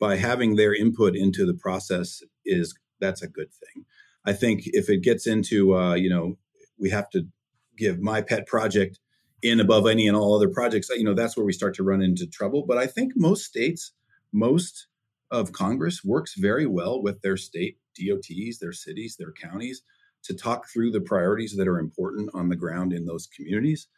by 0.00 0.16
having 0.16 0.56
their 0.56 0.74
input 0.74 1.16
into 1.16 1.46
the 1.46 1.54
process 1.54 2.22
is 2.44 2.74
that's 3.00 3.22
a 3.22 3.28
good 3.28 3.52
thing. 3.52 3.84
I 4.24 4.32
think 4.32 4.62
if 4.66 4.88
it 4.88 5.02
gets 5.02 5.26
into 5.26 5.76
uh, 5.76 5.94
you 5.94 6.08
know, 6.08 6.38
we 6.78 6.90
have 6.90 7.10
to 7.10 7.26
give 7.76 8.00
my 8.00 8.22
pet 8.22 8.46
project 8.46 8.98
in 9.42 9.60
above 9.60 9.86
any 9.86 10.08
and 10.08 10.16
all 10.16 10.34
other 10.34 10.48
projects, 10.48 10.88
you 10.90 11.04
know, 11.04 11.14
that's 11.14 11.36
where 11.36 11.44
we 11.44 11.52
start 11.52 11.74
to 11.74 11.82
run 11.82 12.02
into 12.02 12.26
trouble. 12.26 12.64
But 12.66 12.78
I 12.78 12.86
think 12.86 13.12
most 13.14 13.44
states, 13.44 13.92
most 14.32 14.86
of 15.30 15.52
Congress 15.52 16.02
works 16.04 16.34
very 16.34 16.66
well 16.66 17.02
with 17.02 17.20
their 17.20 17.36
state 17.36 17.78
DOTs, 17.94 18.58
their 18.58 18.72
cities, 18.72 19.16
their 19.18 19.32
counties 19.32 19.82
to 20.24 20.34
talk 20.34 20.66
through 20.68 20.90
the 20.90 21.00
priorities 21.00 21.56
that 21.56 21.68
are 21.68 21.78
important 21.78 22.30
on 22.34 22.48
the 22.48 22.56
ground 22.56 22.92
in 22.92 23.04
those 23.04 23.26
communities. 23.26 23.88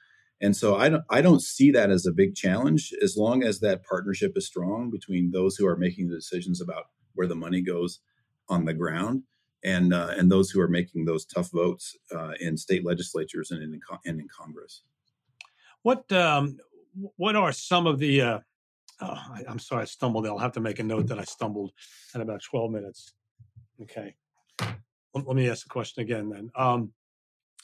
And 0.43 0.55
so 0.55 0.77
I 0.77 0.89
don't 0.89 1.05
I 1.09 1.23
don't 1.23 1.43
see 1.43 1.71
that 1.73 1.91
as 1.91 2.07
a 2.07 2.13
big 2.13 2.35
challenge 2.35 2.93
as 3.03 3.17
long 3.17 3.43
as 3.43 3.61
that 3.61 3.85
partnership 3.85 4.33
is 4.37 4.47
strong 4.47 4.91
between 4.91 5.31
those 5.31 5.57
who 5.57 5.67
are 5.67 5.77
making 5.77 6.09
the 6.09 6.17
decisions 6.17 6.61
about 6.61 6.85
where 7.15 7.27
the 7.27 7.35
money 7.35 7.63
goes 7.63 8.01
on 8.49 8.65
the 8.65 8.75
ground 8.75 9.23
and 9.65 9.93
uh, 9.93 10.15
and 10.17 10.31
those 10.31 10.51
who 10.51 10.61
are 10.61 10.69
making 10.69 11.05
those 11.05 11.25
tough 11.25 11.51
votes 11.51 11.97
uh, 12.15 12.33
in 12.41 12.57
state 12.57 12.85
legislatures 12.85 13.51
and 13.51 13.63
in 13.63 13.81
and 14.05 14.21
in 14.21 14.29
Congress. 14.29 14.83
What 15.83 16.11
um, 16.13 16.59
what 17.17 17.37
are 17.37 17.53
some 17.53 17.87
of 17.87 17.99
the? 17.99 18.21
Uh, 18.21 18.39
oh, 19.01 19.21
I, 19.35 19.45
am 19.49 19.59
sorry, 19.59 19.83
I 19.83 19.87
stumbled. 19.87 20.27
I'll 20.27 20.39
have 20.39 20.53
to 20.53 20.61
make 20.61 20.79
a 20.79 20.85
note 20.85 21.09
that 21.09 21.19
I 21.19 21.25
stumbled 21.25 21.73
at 22.15 22.21
about 22.21 22.43
12 22.43 22.71
minutes. 22.71 23.15
Okay, 23.83 24.15
let, 24.61 25.27
let 25.27 25.37
me 25.37 25.51
ask 25.51 25.65
the 25.65 25.71
question 25.71 26.03
again 26.03 26.29
then. 26.29 26.51
Um, 26.55 26.93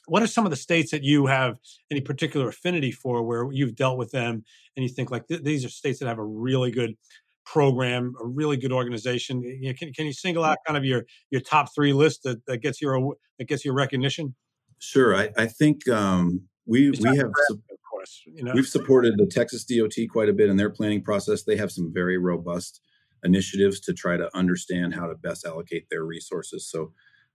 what 0.06 0.22
are 0.22 0.26
some 0.26 0.44
of 0.44 0.50
the 0.50 0.56
states 0.56 0.90
that 0.90 1.02
you 1.02 1.26
have 1.26 1.58
any 1.90 2.00
particular 2.00 2.48
affinity 2.48 2.90
for 2.90 3.22
where 3.22 3.50
you've 3.52 3.76
dealt 3.76 3.98
with 3.98 4.10
them 4.10 4.44
and 4.76 4.82
you 4.84 4.88
think 4.88 5.10
like 5.10 5.26
th- 5.28 5.42
these 5.42 5.64
are 5.64 5.68
states 5.68 6.00
that 6.00 6.08
have 6.08 6.18
a 6.18 6.24
really 6.24 6.70
good 6.70 6.96
program 7.44 8.14
a 8.22 8.26
really 8.26 8.56
good 8.56 8.72
organization. 8.72 9.42
You 9.42 9.68
know, 9.68 9.74
can, 9.78 9.92
can 9.92 10.06
you 10.06 10.12
single 10.12 10.44
out 10.44 10.58
kind 10.66 10.76
of 10.76 10.84
your 10.84 11.04
your 11.30 11.40
top 11.40 11.74
three 11.74 11.92
list 11.92 12.22
that, 12.24 12.44
that 12.46 12.58
gets 12.58 12.80
your 12.80 13.16
that 13.38 13.48
gets 13.48 13.64
your 13.64 13.74
recognition? 13.74 14.34
Sure 14.78 15.14
i, 15.14 15.30
I 15.36 15.46
think 15.46 15.88
um, 15.88 16.42
we 16.66 16.90
we 16.90 17.16
have 17.16 17.26
of 17.50 17.60
course 17.90 18.22
you 18.26 18.42
know? 18.42 18.52
we've 18.54 18.66
supported 18.66 19.14
the 19.16 19.26
texas 19.26 19.64
dot 19.64 19.92
quite 20.10 20.28
a 20.28 20.32
bit 20.32 20.50
in 20.50 20.56
their 20.56 20.70
planning 20.70 21.02
process. 21.02 21.42
They 21.42 21.56
have 21.56 21.70
some 21.70 21.92
very 21.92 22.18
robust 22.18 22.80
initiatives 23.24 23.78
to 23.80 23.92
try 23.92 24.16
to 24.16 24.28
understand 24.36 24.94
how 24.94 25.06
to 25.06 25.14
best 25.14 25.44
allocate 25.44 25.88
their 25.90 26.04
resources 26.04 26.68
so 26.68 26.92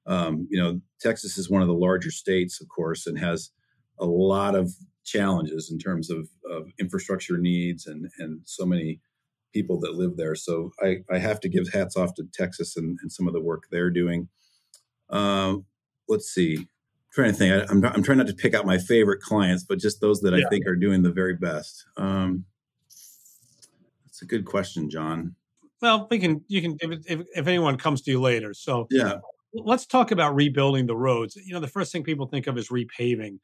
um, 0.07 0.47
you 0.49 0.61
know, 0.61 0.79
Texas 0.99 1.37
is 1.37 1.49
one 1.49 1.61
of 1.61 1.67
the 1.67 1.73
larger 1.73 2.11
states, 2.11 2.61
of 2.61 2.67
course, 2.69 3.05
and 3.05 3.19
has 3.19 3.51
a 3.99 4.05
lot 4.05 4.55
of 4.55 4.73
challenges 5.03 5.69
in 5.71 5.77
terms 5.77 6.09
of, 6.09 6.27
of 6.49 6.69
infrastructure 6.79 7.37
needs 7.37 7.87
and 7.87 8.09
and 8.19 8.41
so 8.45 8.65
many 8.65 8.99
people 9.53 9.79
that 9.79 9.95
live 9.95 10.17
there. 10.17 10.35
So 10.35 10.71
I, 10.81 10.97
I 11.09 11.17
have 11.17 11.39
to 11.41 11.49
give 11.49 11.69
hats 11.69 11.95
off 11.95 12.13
to 12.15 12.23
Texas 12.33 12.77
and, 12.77 12.97
and 13.01 13.11
some 13.11 13.27
of 13.27 13.33
the 13.33 13.41
work 13.41 13.63
they're 13.71 13.89
doing. 13.89 14.27
Um, 15.09 15.65
let's 16.07 16.27
see. 16.27 16.57
I'm 16.57 16.67
trying 17.13 17.31
to 17.31 17.37
think. 17.37 17.53
I, 17.53 17.71
am 17.71 17.83
I'm, 17.83 17.93
I'm 17.95 18.03
trying 18.03 18.19
not 18.19 18.27
to 18.27 18.33
pick 18.33 18.53
out 18.53 18.65
my 18.65 18.77
favorite 18.77 19.21
clients, 19.21 19.63
but 19.63 19.79
just 19.79 20.01
those 20.01 20.21
that 20.21 20.33
yeah. 20.33 20.45
I 20.45 20.49
think 20.49 20.67
are 20.67 20.75
doing 20.75 21.01
the 21.01 21.11
very 21.11 21.35
best. 21.35 21.85
Um, 21.95 22.45
that's 24.05 24.21
a 24.21 24.25
good 24.25 24.45
question, 24.45 24.89
John. 24.89 25.35
Well, 25.81 26.07
we 26.09 26.19
can. 26.19 26.43
You 26.47 26.61
can 26.61 26.77
if, 26.81 27.05
if, 27.07 27.27
if 27.35 27.47
anyone 27.47 27.77
comes 27.77 28.01
to 28.01 28.11
you 28.11 28.19
later. 28.19 28.53
So 28.53 28.87
yeah, 28.89 29.19
let's 29.53 29.85
talk 29.85 30.11
about 30.11 30.35
rebuilding 30.35 30.85
the 30.87 30.95
roads. 30.95 31.35
You 31.35 31.53
know, 31.53 31.59
the 31.59 31.67
first 31.67 31.91
thing 31.91 32.03
people 32.03 32.27
think 32.27 32.47
of 32.47 32.57
is 32.57 32.69
repaving, 32.69 33.39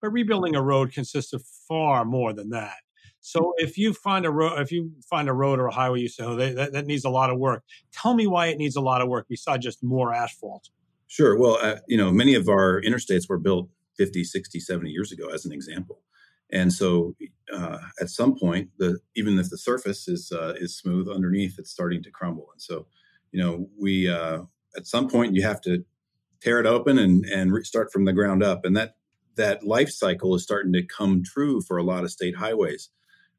but 0.00 0.10
rebuilding 0.10 0.54
a 0.56 0.62
road 0.62 0.92
consists 0.92 1.32
of 1.32 1.44
far 1.66 2.04
more 2.04 2.32
than 2.32 2.50
that. 2.50 2.76
So 3.20 3.52
if 3.56 3.76
you 3.76 3.92
find 3.92 4.24
a 4.24 4.30
road, 4.30 4.60
if 4.60 4.70
you 4.70 4.92
find 5.08 5.28
a 5.28 5.32
road 5.32 5.58
or 5.58 5.66
a 5.66 5.74
highway, 5.74 6.00
you 6.00 6.08
say, 6.08 6.24
"Oh, 6.24 6.36
that, 6.36 6.72
that 6.72 6.86
needs 6.86 7.04
a 7.04 7.10
lot 7.10 7.30
of 7.30 7.38
work." 7.38 7.64
Tell 7.92 8.14
me 8.14 8.26
why 8.26 8.46
it 8.46 8.58
needs 8.58 8.76
a 8.76 8.80
lot 8.80 9.00
of 9.00 9.08
work 9.08 9.26
besides 9.28 9.64
just 9.64 9.82
more 9.82 10.14
asphalt. 10.14 10.70
Sure. 11.08 11.38
Well, 11.38 11.58
uh, 11.60 11.76
you 11.88 11.96
know, 11.96 12.12
many 12.12 12.34
of 12.34 12.48
our 12.48 12.80
interstates 12.82 13.28
were 13.28 13.38
built 13.38 13.68
50, 13.96 14.24
60, 14.24 14.60
70 14.60 14.90
years 14.90 15.10
ago, 15.10 15.28
as 15.28 15.44
an 15.44 15.52
example. 15.52 16.00
And 16.50 16.72
so, 16.72 17.14
uh, 17.52 17.78
at 18.00 18.08
some 18.08 18.38
point, 18.38 18.70
the 18.78 18.98
even 19.16 19.38
if 19.38 19.50
the 19.50 19.58
surface 19.58 20.08
is 20.08 20.32
uh, 20.32 20.54
is 20.58 20.78
smooth 20.78 21.08
underneath, 21.08 21.58
it's 21.58 21.70
starting 21.70 22.02
to 22.04 22.10
crumble. 22.10 22.46
And 22.52 22.62
so, 22.62 22.86
you 23.32 23.42
know, 23.42 23.68
we 23.78 24.08
uh, 24.08 24.42
at 24.76 24.86
some 24.86 25.08
point 25.08 25.34
you 25.34 25.42
have 25.42 25.60
to 25.60 25.84
tear 26.40 26.60
it 26.60 26.66
open 26.66 26.98
and 26.98 27.24
and 27.24 27.66
start 27.66 27.92
from 27.92 28.04
the 28.04 28.12
ground 28.12 28.42
up 28.42 28.64
and 28.64 28.76
that 28.76 28.94
that 29.36 29.64
life 29.64 29.90
cycle 29.90 30.34
is 30.34 30.42
starting 30.42 30.72
to 30.72 30.82
come 30.82 31.22
true 31.24 31.60
for 31.62 31.78
a 31.78 31.82
lot 31.82 32.04
of 32.04 32.10
state 32.10 32.36
highways 32.36 32.90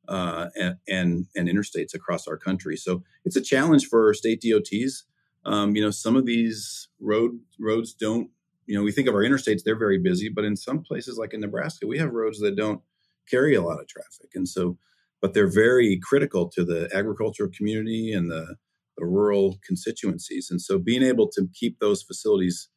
uh, 0.10 0.50
and, 0.56 0.78
and, 0.88 1.26
and 1.36 1.48
interstates 1.48 1.94
across 1.94 2.28
our 2.28 2.38
country. 2.38 2.76
So 2.76 3.04
it's 3.24 3.36
a 3.36 3.42
challenge 3.42 3.86
for 3.86 4.13
state 4.13 4.42
DOTs. 4.42 5.04
Um, 5.46 5.76
you 5.76 5.82
know, 5.82 5.92
some 5.92 6.15
of 6.15 6.26
these 6.26 6.89
road 7.00 7.39
roads 7.60 7.94
don't. 7.94 8.30
You 8.65 8.78
know, 8.78 8.84
we 8.84 8.92
think 8.92 9.08
of 9.08 9.15
our 9.15 9.24
interstates; 9.24 9.63
they're 9.63 9.78
very 9.78 9.98
busy, 9.98 10.30
but 10.30 10.44
in 10.46 10.56
some 10.56 10.82
places, 10.84 11.18
like 11.18 11.34
in 11.34 11.39
Nebraska, 11.39 11.88
we 11.88 11.98
have 11.98 12.12
roads 12.12 12.39
that 12.39 12.56
don't 12.56 12.82
carry 13.30 13.56
a 13.56 13.62
lot 13.62 13.80
of 13.80 13.88
traffic, 13.88 14.32
and 14.36 14.48
so, 14.48 14.78
but 15.22 15.34
they're 15.34 15.50
very 15.50 16.00
critical 16.04 16.50
to 16.50 16.63
the 16.63 16.89
agricultural 16.94 17.50
community 17.56 18.12
and 18.12 18.30
the 18.30 18.58
the 18.58 18.58
rural 19.06 19.58
constituencies. 19.66 20.50
And 20.50 20.62
so 20.62 20.78
being 20.78 21.04
able 21.04 21.30
to 21.32 21.48
keep 21.54 21.80
those 21.80 22.04
facilities 22.04 22.70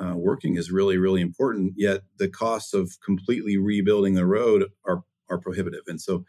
uh, 0.00 0.14
working 0.16 0.56
is 0.56 0.70
really, 0.70 0.96
really 0.96 1.20
important. 1.20 1.74
Yet 1.76 2.02
the 2.18 2.28
costs 2.28 2.72
of 2.74 2.92
completely 3.04 3.56
rebuilding 3.56 4.14
the 4.14 4.26
road 4.26 4.66
are 4.86 5.02
are 5.30 5.38
prohibitive. 5.38 5.82
And 5.86 6.00
so 6.00 6.24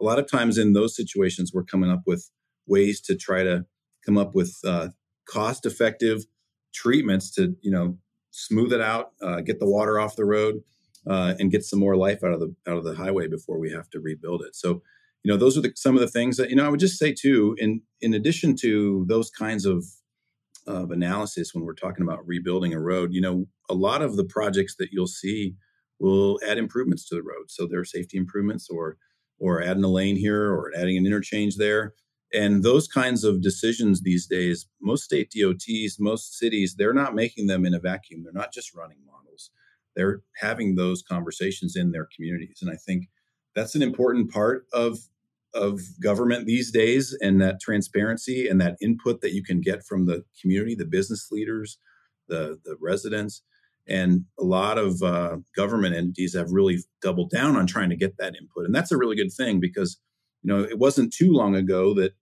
a 0.00 0.04
lot 0.04 0.18
of 0.18 0.30
times 0.30 0.58
in 0.58 0.72
those 0.72 0.94
situations, 0.94 1.52
we're 1.52 1.64
coming 1.64 1.90
up 1.90 2.02
with 2.06 2.30
ways 2.66 3.00
to 3.02 3.16
try 3.16 3.42
to 3.42 3.64
come 4.04 4.18
up 4.18 4.34
with 4.34 4.56
uh, 4.64 4.88
cost 5.26 5.66
effective 5.66 6.24
treatments 6.72 7.30
to, 7.32 7.56
you 7.62 7.70
know, 7.70 7.98
smooth 8.30 8.72
it 8.72 8.80
out, 8.80 9.12
uh, 9.22 9.40
get 9.40 9.60
the 9.60 9.68
water 9.68 9.98
off 9.98 10.16
the 10.16 10.24
road, 10.24 10.62
uh, 11.06 11.34
and 11.38 11.50
get 11.50 11.64
some 11.64 11.78
more 11.78 11.96
life 11.96 12.22
out 12.24 12.32
of 12.32 12.40
the 12.40 12.54
out 12.66 12.76
of 12.76 12.84
the 12.84 12.94
highway 12.94 13.28
before 13.28 13.58
we 13.58 13.70
have 13.70 13.88
to 13.90 14.00
rebuild 14.00 14.42
it. 14.42 14.54
So, 14.54 14.82
you 15.24 15.32
know, 15.32 15.38
those 15.38 15.56
are 15.56 15.62
the, 15.62 15.72
some 15.74 15.94
of 15.94 16.00
the 16.00 16.08
things 16.08 16.36
that 16.36 16.50
you 16.50 16.56
know. 16.56 16.66
I 16.66 16.68
would 16.68 16.80
just 16.80 16.98
say 16.98 17.12
too, 17.12 17.56
in 17.58 17.80
in 18.00 18.14
addition 18.14 18.56
to 18.56 19.04
those 19.08 19.30
kinds 19.30 19.64
of 19.64 19.84
of 20.66 20.90
analysis 20.90 21.52
when 21.52 21.64
we're 21.64 21.74
talking 21.74 22.02
about 22.02 22.26
rebuilding 22.26 22.72
a 22.72 22.80
road, 22.80 23.12
you 23.12 23.20
know, 23.20 23.46
a 23.68 23.74
lot 23.74 24.02
of 24.02 24.16
the 24.16 24.24
projects 24.24 24.76
that 24.78 24.88
you'll 24.92 25.06
see 25.06 25.54
will 25.98 26.38
add 26.46 26.58
improvements 26.58 27.06
to 27.08 27.14
the 27.14 27.22
road. 27.22 27.46
So 27.48 27.66
there 27.66 27.80
are 27.80 27.84
safety 27.84 28.18
improvements, 28.18 28.68
or 28.70 28.96
or 29.38 29.62
adding 29.62 29.84
a 29.84 29.88
lane 29.88 30.16
here, 30.16 30.52
or 30.52 30.70
adding 30.76 30.96
an 30.96 31.06
interchange 31.06 31.56
there. 31.56 31.94
And 32.32 32.62
those 32.62 32.88
kinds 32.88 33.22
of 33.24 33.42
decisions 33.42 34.02
these 34.02 34.26
days, 34.26 34.66
most 34.82 35.04
state 35.04 35.32
DOTs, 35.32 36.00
most 36.00 36.36
cities, 36.36 36.74
they're 36.76 36.92
not 36.92 37.14
making 37.14 37.46
them 37.46 37.64
in 37.64 37.74
a 37.74 37.78
vacuum. 37.78 38.24
They're 38.24 38.32
not 38.32 38.52
just 38.52 38.74
running 38.74 38.98
models 39.06 39.50
they're 39.94 40.20
having 40.36 40.74
those 40.74 41.02
conversations 41.02 41.76
in 41.76 41.92
their 41.92 42.08
communities 42.14 42.58
and 42.60 42.70
i 42.70 42.76
think 42.76 43.08
that's 43.54 43.74
an 43.74 43.82
important 43.82 44.30
part 44.30 44.66
of 44.72 44.98
of 45.54 45.80
government 46.02 46.46
these 46.46 46.70
days 46.70 47.16
and 47.20 47.40
that 47.40 47.60
transparency 47.60 48.48
and 48.48 48.60
that 48.60 48.76
input 48.80 49.20
that 49.20 49.32
you 49.32 49.42
can 49.42 49.60
get 49.60 49.84
from 49.84 50.06
the 50.06 50.24
community 50.40 50.74
the 50.74 50.84
business 50.84 51.28
leaders 51.30 51.78
the 52.28 52.58
the 52.64 52.76
residents 52.80 53.42
and 53.86 54.24
a 54.40 54.44
lot 54.44 54.78
of 54.78 55.02
uh, 55.02 55.36
government 55.54 55.94
entities 55.94 56.34
have 56.34 56.50
really 56.50 56.78
doubled 57.02 57.30
down 57.30 57.54
on 57.54 57.66
trying 57.66 57.90
to 57.90 57.96
get 57.96 58.16
that 58.18 58.34
input 58.36 58.64
and 58.64 58.74
that's 58.74 58.92
a 58.92 58.96
really 58.96 59.16
good 59.16 59.32
thing 59.32 59.60
because 59.60 59.98
you 60.42 60.52
know 60.52 60.62
it 60.62 60.78
wasn't 60.78 61.12
too 61.12 61.32
long 61.32 61.54
ago 61.54 61.94
that 61.94 62.12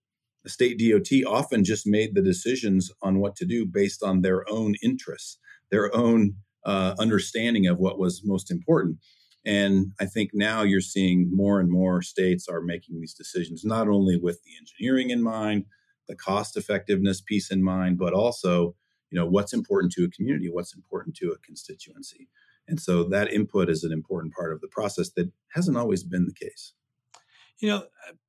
the 0.43 0.49
state 0.49 0.77
dot 0.77 1.33
often 1.33 1.63
just 1.63 1.87
made 1.87 2.15
the 2.15 2.21
decisions 2.21 2.91
on 3.01 3.19
what 3.19 3.35
to 3.35 3.45
do 3.45 3.65
based 3.65 4.03
on 4.03 4.21
their 4.21 4.43
own 4.49 4.75
interests 4.83 5.39
their 5.71 5.93
own 5.95 6.35
uh, 6.65 6.95
understanding 6.99 7.67
of 7.67 7.79
what 7.79 7.99
was 7.99 8.21
most 8.23 8.51
important. 8.51 8.97
And 9.45 9.91
I 9.99 10.05
think 10.05 10.31
now 10.33 10.63
you're 10.63 10.81
seeing 10.81 11.29
more 11.33 11.59
and 11.59 11.69
more 11.69 12.01
states 12.01 12.47
are 12.47 12.61
making 12.61 12.99
these 12.99 13.13
decisions, 13.13 13.65
not 13.65 13.89
only 13.89 14.17
with 14.17 14.41
the 14.43 14.51
engineering 14.57 15.09
in 15.09 15.21
mind, 15.21 15.65
the 16.07 16.15
cost 16.15 16.55
effectiveness 16.55 17.21
piece 17.21 17.51
in 17.51 17.63
mind, 17.63 17.97
but 17.97 18.13
also, 18.13 18.75
you 19.09 19.19
know, 19.19 19.25
what's 19.25 19.53
important 19.53 19.91
to 19.93 20.05
a 20.05 20.09
community, 20.09 20.49
what's 20.49 20.73
important 20.73 21.15
to 21.17 21.31
a 21.31 21.37
constituency. 21.39 22.29
And 22.67 22.79
so 22.79 23.03
that 23.05 23.33
input 23.33 23.69
is 23.69 23.83
an 23.83 23.91
important 23.91 24.33
part 24.33 24.53
of 24.53 24.61
the 24.61 24.69
process 24.69 25.09
that 25.11 25.29
hasn't 25.49 25.77
always 25.77 26.03
been 26.03 26.25
the 26.25 26.33
case. 26.33 26.73
You 27.59 27.69
know, 27.69 27.83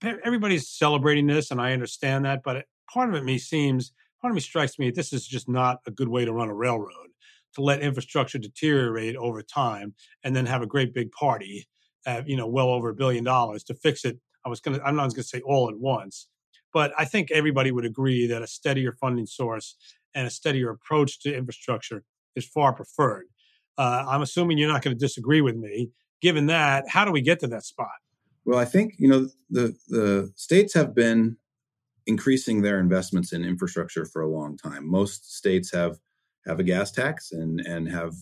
uh, 0.04 0.14
everybody's 0.24 0.68
celebrating 0.68 1.26
this, 1.26 1.50
and 1.50 1.60
I 1.60 1.72
understand 1.72 2.24
that, 2.24 2.42
but 2.42 2.66
part 2.92 3.08
of 3.08 3.14
it 3.14 3.24
me 3.24 3.38
seems, 3.38 3.92
part 4.20 4.32
of 4.32 4.34
me 4.34 4.40
strikes 4.40 4.78
me, 4.78 4.90
this 4.90 5.12
is 5.12 5.26
just 5.26 5.48
not 5.48 5.78
a 5.86 5.90
good 5.90 6.08
way 6.08 6.24
to 6.24 6.32
run 6.32 6.48
a 6.48 6.54
railroad 6.54 7.13
to 7.54 7.62
let 7.62 7.80
infrastructure 7.80 8.38
deteriorate 8.38 9.16
over 9.16 9.42
time 9.42 9.94
and 10.22 10.34
then 10.34 10.46
have 10.46 10.62
a 10.62 10.66
great 10.66 10.94
big 10.94 11.10
party 11.12 11.66
at, 12.06 12.28
you 12.28 12.36
know, 12.36 12.46
well 12.46 12.68
over 12.68 12.90
a 12.90 12.94
billion 12.94 13.24
dollars 13.24 13.64
to 13.64 13.74
fix 13.74 14.04
it. 14.04 14.18
I 14.44 14.48
was 14.48 14.60
going 14.60 14.78
to, 14.78 14.84
I'm 14.84 14.96
not 14.96 15.02
going 15.10 15.22
to 15.22 15.22
say 15.22 15.40
all 15.40 15.68
at 15.70 15.78
once, 15.78 16.28
but 16.72 16.92
I 16.98 17.04
think 17.04 17.30
everybody 17.30 17.70
would 17.70 17.84
agree 17.84 18.26
that 18.26 18.42
a 18.42 18.46
steadier 18.46 18.92
funding 18.92 19.26
source 19.26 19.76
and 20.14 20.26
a 20.26 20.30
steadier 20.30 20.70
approach 20.70 21.20
to 21.20 21.34
infrastructure 21.34 22.04
is 22.36 22.44
far 22.46 22.72
preferred. 22.74 23.26
Uh, 23.78 24.04
I'm 24.08 24.22
assuming 24.22 24.58
you're 24.58 24.72
not 24.72 24.82
going 24.82 24.96
to 24.96 25.00
disagree 25.00 25.40
with 25.40 25.56
me. 25.56 25.90
Given 26.20 26.46
that, 26.46 26.88
how 26.88 27.04
do 27.04 27.10
we 27.10 27.20
get 27.20 27.40
to 27.40 27.46
that 27.48 27.64
spot? 27.64 27.90
Well, 28.44 28.58
I 28.58 28.64
think 28.64 28.94
you 28.98 29.08
know 29.08 29.28
the 29.50 29.74
the 29.88 30.32
states 30.36 30.74
have 30.74 30.94
been 30.94 31.36
increasing 32.06 32.62
their 32.62 32.78
investments 32.78 33.32
in 33.32 33.44
infrastructure 33.44 34.04
for 34.04 34.22
a 34.22 34.28
long 34.28 34.56
time. 34.56 34.88
Most 34.88 35.34
states 35.34 35.72
have 35.72 35.98
have 36.46 36.60
a 36.60 36.64
gas 36.64 36.90
tax 36.90 37.32
and 37.32 37.60
and 37.60 37.90
have 37.90 38.14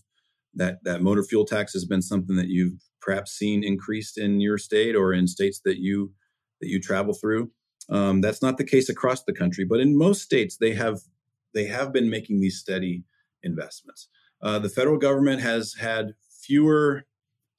that 0.54 0.78
that 0.84 1.02
motor 1.02 1.22
fuel 1.22 1.44
tax 1.44 1.72
has 1.72 1.84
been 1.84 2.02
something 2.02 2.36
that 2.36 2.48
you've 2.48 2.80
perhaps 3.00 3.32
seen 3.32 3.64
increased 3.64 4.18
in 4.18 4.40
your 4.40 4.58
state 4.58 4.94
or 4.94 5.12
in 5.12 5.26
states 5.26 5.60
that 5.64 5.78
you 5.78 6.12
that 6.60 6.68
you 6.68 6.80
travel 6.80 7.14
through. 7.14 7.50
Um, 7.90 8.20
that's 8.20 8.42
not 8.42 8.58
the 8.58 8.64
case 8.64 8.88
across 8.88 9.24
the 9.24 9.32
country, 9.32 9.64
but 9.64 9.80
in 9.80 9.98
most 9.98 10.22
states 10.22 10.56
they 10.56 10.72
have 10.74 11.00
they 11.54 11.66
have 11.66 11.92
been 11.92 12.08
making 12.08 12.40
these 12.40 12.58
steady 12.58 13.04
investments. 13.42 14.08
Uh, 14.40 14.58
the 14.58 14.68
federal 14.68 14.98
government 14.98 15.40
has 15.40 15.74
had 15.74 16.14
fewer 16.40 17.04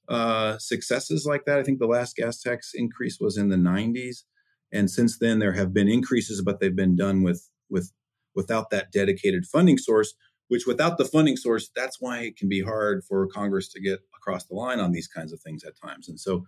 uh, 0.08 0.58
successes 0.58 1.24
like 1.26 1.44
that. 1.44 1.58
I 1.58 1.62
think 1.62 1.78
the 1.78 1.86
last 1.86 2.16
gas 2.16 2.40
tax 2.40 2.72
increase 2.74 3.18
was 3.20 3.38
in 3.38 3.48
the 3.48 3.56
90s, 3.56 4.24
and 4.72 4.90
since 4.90 5.18
then 5.18 5.38
there 5.38 5.52
have 5.52 5.72
been 5.72 5.88
increases, 5.88 6.42
but 6.42 6.60
they've 6.60 6.74
been 6.74 6.96
done 6.96 7.22
with 7.22 7.48
with 7.70 7.92
without 8.34 8.70
that 8.70 8.90
dedicated 8.92 9.46
funding 9.46 9.78
source, 9.78 10.14
which 10.48 10.66
without 10.66 10.98
the 10.98 11.04
funding 11.04 11.36
source, 11.36 11.70
that's 11.74 12.00
why 12.00 12.20
it 12.20 12.36
can 12.36 12.48
be 12.48 12.60
hard 12.60 13.02
for 13.04 13.26
Congress 13.26 13.68
to 13.68 13.80
get 13.80 14.00
across 14.16 14.44
the 14.46 14.54
line 14.54 14.80
on 14.80 14.92
these 14.92 15.08
kinds 15.08 15.32
of 15.32 15.40
things 15.40 15.64
at 15.64 15.78
times. 15.80 16.08
And 16.08 16.18
so, 16.18 16.44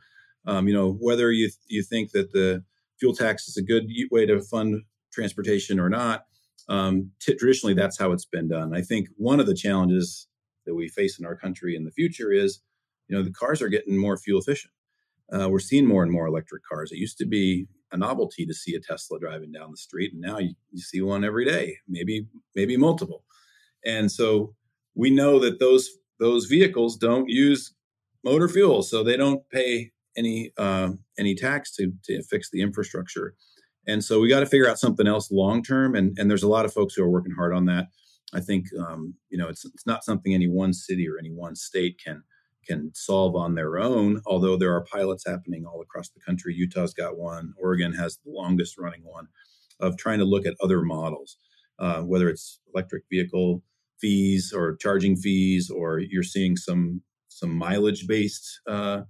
um, 0.46 0.68
you 0.68 0.74
know, 0.74 0.92
whether 1.00 1.32
you 1.32 1.50
you 1.66 1.82
think 1.82 2.12
that 2.12 2.32
the 2.32 2.62
fuel 2.98 3.14
tax 3.14 3.48
is 3.48 3.56
a 3.56 3.62
good 3.62 3.90
way 4.10 4.26
to 4.26 4.40
fund 4.40 4.82
transportation 5.12 5.80
or 5.80 5.88
not, 5.88 6.24
um, 6.68 7.10
t- 7.20 7.34
traditionally 7.36 7.74
that's 7.74 7.98
how 7.98 8.12
it's 8.12 8.24
been 8.24 8.48
done. 8.48 8.74
I 8.74 8.82
think 8.82 9.08
one 9.16 9.40
of 9.40 9.46
the 9.46 9.54
challenges 9.54 10.28
that 10.66 10.74
we 10.74 10.88
face 10.88 11.18
in 11.18 11.26
our 11.26 11.36
country 11.36 11.76
in 11.76 11.84
the 11.84 11.90
future 11.92 12.32
is, 12.32 12.60
you 13.08 13.16
know, 13.16 13.22
the 13.22 13.32
cars 13.32 13.62
are 13.62 13.68
getting 13.68 13.96
more 13.96 14.16
fuel 14.16 14.40
efficient. 14.40 14.72
Uh, 15.32 15.48
we're 15.48 15.58
seeing 15.58 15.86
more 15.86 16.02
and 16.02 16.12
more 16.12 16.26
electric 16.26 16.62
cars. 16.64 16.92
It 16.92 16.98
used 16.98 17.18
to 17.18 17.26
be 17.26 17.66
a 17.92 17.96
novelty 17.96 18.46
to 18.46 18.54
see 18.54 18.74
a 18.74 18.80
Tesla 18.80 19.18
driving 19.18 19.52
down 19.52 19.70
the 19.70 19.76
street, 19.76 20.12
and 20.12 20.20
now 20.20 20.38
you, 20.38 20.54
you 20.70 20.80
see 20.80 21.00
one 21.00 21.24
every 21.24 21.44
day, 21.44 21.78
maybe 21.88 22.26
maybe 22.54 22.76
multiple. 22.76 23.24
And 23.86 24.10
so 24.10 24.54
we 24.94 25.10
know 25.10 25.38
that 25.38 25.60
those 25.60 25.88
those 26.18 26.46
vehicles 26.46 26.96
don't 26.96 27.28
use 27.28 27.72
motor 28.24 28.48
fuel, 28.48 28.82
so 28.82 29.02
they 29.02 29.16
don't 29.16 29.48
pay 29.50 29.92
any 30.16 30.52
uh, 30.58 30.90
any 31.18 31.34
tax 31.34 31.74
to 31.76 31.92
to 32.04 32.22
fix 32.24 32.50
the 32.50 32.60
infrastructure. 32.62 33.34
And 33.86 34.02
so 34.02 34.18
we 34.20 34.28
got 34.28 34.40
to 34.40 34.46
figure 34.46 34.68
out 34.68 34.80
something 34.80 35.06
else 35.06 35.30
long 35.30 35.62
term. 35.62 35.94
And 35.94 36.18
and 36.18 36.28
there's 36.28 36.42
a 36.42 36.48
lot 36.48 36.64
of 36.64 36.72
folks 36.72 36.94
who 36.94 37.04
are 37.04 37.10
working 37.10 37.34
hard 37.34 37.54
on 37.54 37.66
that. 37.66 37.86
I 38.34 38.40
think 38.40 38.66
um, 38.78 39.14
you 39.30 39.38
know 39.38 39.48
it's 39.48 39.64
it's 39.64 39.86
not 39.86 40.04
something 40.04 40.34
any 40.34 40.48
one 40.48 40.72
city 40.72 41.08
or 41.08 41.18
any 41.18 41.30
one 41.30 41.54
state 41.54 42.00
can 42.04 42.22
can 42.66 42.90
solve 42.94 43.36
on 43.36 43.54
their 43.54 43.78
own. 43.78 44.20
Although 44.26 44.56
there 44.56 44.74
are 44.74 44.84
pilots 44.84 45.24
happening 45.26 45.64
all 45.64 45.80
across 45.80 46.08
the 46.08 46.20
country. 46.20 46.54
Utah's 46.54 46.94
got 46.94 47.16
one. 47.16 47.52
Oregon 47.58 47.92
has 47.94 48.18
the 48.24 48.32
longest 48.32 48.76
running 48.78 49.02
one 49.04 49.28
of 49.78 49.96
trying 49.96 50.18
to 50.18 50.24
look 50.24 50.46
at 50.46 50.56
other 50.60 50.82
models, 50.82 51.36
uh, 51.78 52.00
whether 52.00 52.28
it's 52.28 52.60
electric 52.74 53.04
vehicle 53.10 53.62
fees 54.00 54.52
or 54.54 54.76
charging 54.76 55.16
fees, 55.16 55.70
or 55.70 55.98
you're 55.98 56.22
seeing 56.22 56.56
some 56.56 57.02
some 57.28 57.54
mileage 57.54 58.06
based 58.06 58.60
uh, 58.68 59.02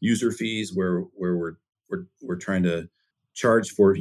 user 0.00 0.30
fees 0.30 0.72
where 0.74 1.00
where 1.14 1.36
we're 1.36 1.54
we're 1.90 2.04
we're 2.22 2.36
trying 2.36 2.62
to 2.64 2.88
charge 3.34 3.70
for 3.70 3.96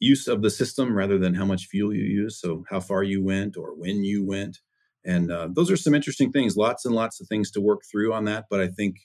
use 0.00 0.26
of 0.28 0.40
the 0.40 0.50
system 0.50 0.96
rather 0.96 1.18
than 1.18 1.34
how 1.34 1.44
much 1.44 1.66
fuel 1.66 1.94
you 1.94 2.04
use. 2.04 2.40
So 2.40 2.64
how 2.70 2.80
far 2.80 3.02
you 3.02 3.22
went 3.22 3.56
or 3.56 3.74
when 3.74 4.02
you 4.02 4.24
went, 4.24 4.58
and 5.04 5.30
uh, 5.30 5.48
those 5.54 5.70
are 5.70 5.76
some 5.76 5.94
interesting 5.94 6.32
things. 6.32 6.56
Lots 6.56 6.84
and 6.84 6.94
lots 6.94 7.20
of 7.20 7.28
things 7.28 7.50
to 7.52 7.60
work 7.60 7.80
through 7.90 8.12
on 8.12 8.24
that. 8.24 8.46
But 8.48 8.60
I 8.60 8.68
think 8.68 8.96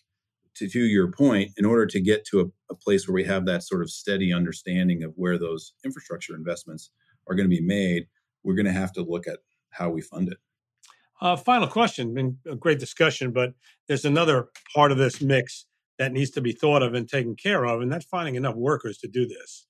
to, 0.56 0.70
to 0.70 0.80
your 0.80 1.12
point, 1.12 1.52
in 1.58 1.66
order 1.66 1.86
to 1.86 2.02
get 2.02 2.26
to 2.26 2.40
a, 2.42 2.46
a 2.74 2.76
place 2.76 3.08
where 3.08 3.16
we 3.16 3.26
have 3.26 3.46
that 3.46 3.64
sort 3.64 3.82
of 3.82 3.90
steady 3.90 4.34
understanding 4.34 5.04
of 5.04 5.14
where 5.16 5.38
those 5.38 5.74
infrastructure 5.86 6.36
investments 6.36 6.90
are 7.28 7.36
going 7.36 7.50
to 7.50 7.56
be 7.56 7.62
made, 7.62 8.08
we're 8.44 8.56
going 8.56 8.66
to 8.66 8.72
have 8.72 8.94
to 8.94 9.02
look 9.02 9.28
at 9.28 9.40
how 9.72 9.90
we 9.90 10.02
fund 10.02 10.30
it. 10.30 10.38
Uh, 11.20 11.36
final 11.36 11.68
question. 11.68 12.14
Been 12.14 12.38
a 12.46 12.56
great 12.56 12.80
discussion, 12.80 13.32
but 13.32 13.54
there's 13.88 14.06
another 14.06 14.50
part 14.76 14.92
of 14.92 14.98
this 14.98 15.22
mix 15.22 15.66
that 15.98 16.12
needs 16.12 16.30
to 16.32 16.42
be 16.42 16.52
thought 16.52 16.84
of 16.84 16.94
and 16.94 17.10
taken 17.10 17.36
care 17.36 17.66
of, 17.66 17.82
and 17.82 17.92
that's 17.92 18.06
finding 18.06 18.36
enough 18.36 18.56
workers 18.56 19.00
to 19.00 19.08
do 19.08 19.28
this. 19.28 19.66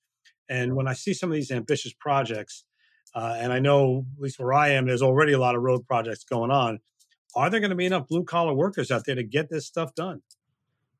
And 0.48 0.76
when 0.76 0.86
I 0.86 0.92
see 0.92 1.14
some 1.14 1.30
of 1.30 1.34
these 1.34 1.50
ambitious 1.50 1.92
projects, 1.92 2.64
uh, 3.14 3.36
and 3.38 3.52
I 3.52 3.58
know 3.58 4.06
at 4.16 4.22
least 4.22 4.38
where 4.38 4.52
I 4.52 4.70
am, 4.70 4.86
there's 4.86 5.02
already 5.02 5.32
a 5.32 5.38
lot 5.38 5.54
of 5.54 5.62
road 5.62 5.86
projects 5.86 6.24
going 6.24 6.50
on. 6.50 6.80
Are 7.34 7.48
there 7.48 7.60
going 7.60 7.70
to 7.70 7.76
be 7.76 7.86
enough 7.86 8.08
blue 8.08 8.24
collar 8.24 8.54
workers 8.54 8.90
out 8.90 9.04
there 9.06 9.14
to 9.14 9.22
get 9.22 9.48
this 9.48 9.66
stuff 9.66 9.94
done? 9.94 10.22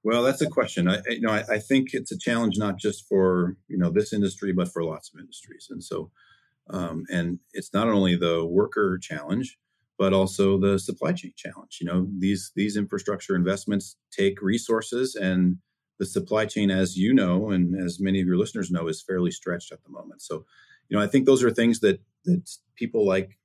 Well, 0.02 0.22
that's 0.22 0.40
a 0.40 0.48
question. 0.48 0.88
I, 0.88 1.00
you 1.08 1.20
know, 1.20 1.32
I, 1.32 1.44
I, 1.50 1.58
think 1.58 1.88
it's 1.92 2.12
a 2.12 2.18
challenge 2.18 2.56
not 2.56 2.78
just 2.78 3.06
for 3.08 3.56
you 3.66 3.76
know 3.76 3.90
this 3.90 4.12
industry, 4.12 4.52
but 4.52 4.72
for 4.72 4.84
lots 4.84 5.10
of 5.12 5.20
industries. 5.20 5.66
And 5.70 5.82
so, 5.82 6.10
um, 6.70 7.04
and 7.10 7.40
it's 7.52 7.74
not 7.74 7.88
only 7.88 8.14
the 8.14 8.46
worker 8.46 8.98
challenge, 8.98 9.58
but 9.98 10.12
also 10.12 10.58
the 10.58 10.78
supply 10.78 11.12
chain 11.12 11.32
challenge. 11.36 11.78
You 11.80 11.86
know, 11.86 12.08
these 12.18 12.52
these 12.54 12.76
infrastructure 12.76 13.34
investments 13.34 13.96
take 14.10 14.40
resources, 14.40 15.14
and 15.14 15.58
the 15.98 16.06
supply 16.06 16.46
chain, 16.46 16.70
as 16.70 16.96
you 16.96 17.12
know, 17.12 17.50
and 17.50 17.74
as 17.74 17.98
many 18.00 18.20
of 18.20 18.26
your 18.26 18.38
listeners 18.38 18.70
know, 18.70 18.86
is 18.88 19.02
fairly 19.02 19.32
stretched 19.32 19.72
at 19.72 19.82
the 19.82 19.90
moment. 19.90 20.22
So, 20.22 20.44
you 20.88 20.96
know, 20.96 21.02
I 21.02 21.08
think 21.08 21.26
those 21.26 21.42
are 21.42 21.50
things 21.50 21.80
that 21.80 22.00
that 22.24 22.48
people 22.76 23.06
like 23.06 23.38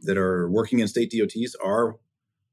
that 0.00 0.18
are 0.18 0.50
working 0.50 0.80
in 0.80 0.88
state 0.88 1.10
DOTs 1.10 1.56
are 1.64 1.96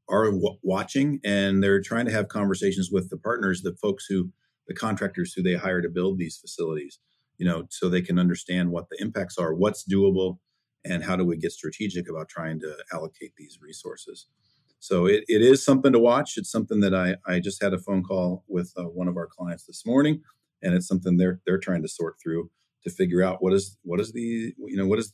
are 0.09 0.25
w- 0.25 0.57
watching, 0.63 1.19
and 1.23 1.61
they're 1.61 1.81
trying 1.81 2.05
to 2.05 2.11
have 2.11 2.29
conversations 2.29 2.89
with 2.91 3.09
the 3.09 3.17
partners, 3.17 3.61
the 3.61 3.75
folks 3.75 4.05
who 4.05 4.31
the 4.67 4.73
contractors 4.73 5.33
who 5.33 5.43
they 5.43 5.55
hire 5.55 5.81
to 5.81 5.89
build 5.89 6.17
these 6.17 6.37
facilities, 6.37 6.99
you 7.37 7.45
know, 7.45 7.65
so 7.69 7.89
they 7.89 8.01
can 8.01 8.17
understand 8.17 8.71
what 8.71 8.87
the 8.89 9.01
impacts 9.01 9.37
are, 9.37 9.53
what's 9.53 9.83
doable, 9.83 10.37
and 10.85 11.03
how 11.03 11.15
do 11.15 11.25
we 11.25 11.37
get 11.37 11.51
strategic 11.51 12.09
about 12.09 12.29
trying 12.29 12.59
to 12.59 12.75
allocate 12.91 13.33
these 13.37 13.59
resources. 13.61 14.27
So 14.79 15.05
it, 15.05 15.23
it 15.27 15.41
is 15.43 15.63
something 15.63 15.93
to 15.93 15.99
watch. 15.99 16.33
It's 16.37 16.51
something 16.51 16.79
that 16.79 16.95
I, 16.95 17.15
I 17.27 17.39
just 17.39 17.61
had 17.61 17.73
a 17.73 17.77
phone 17.77 18.03
call 18.03 18.43
with 18.47 18.73
uh, 18.75 18.85
one 18.85 19.07
of 19.07 19.15
our 19.15 19.27
clients 19.27 19.65
this 19.65 19.85
morning, 19.85 20.21
and 20.63 20.73
it's 20.73 20.87
something 20.87 21.17
they're 21.17 21.39
they're 21.45 21.59
trying 21.59 21.83
to 21.83 21.87
sort 21.87 22.15
through 22.21 22.49
to 22.83 22.89
figure 22.89 23.21
out 23.21 23.43
what 23.43 23.53
is 23.53 23.77
what 23.83 23.99
is 23.99 24.11
the 24.11 24.53
you 24.57 24.75
know 24.75 24.87
what 24.87 24.97
is 24.97 25.13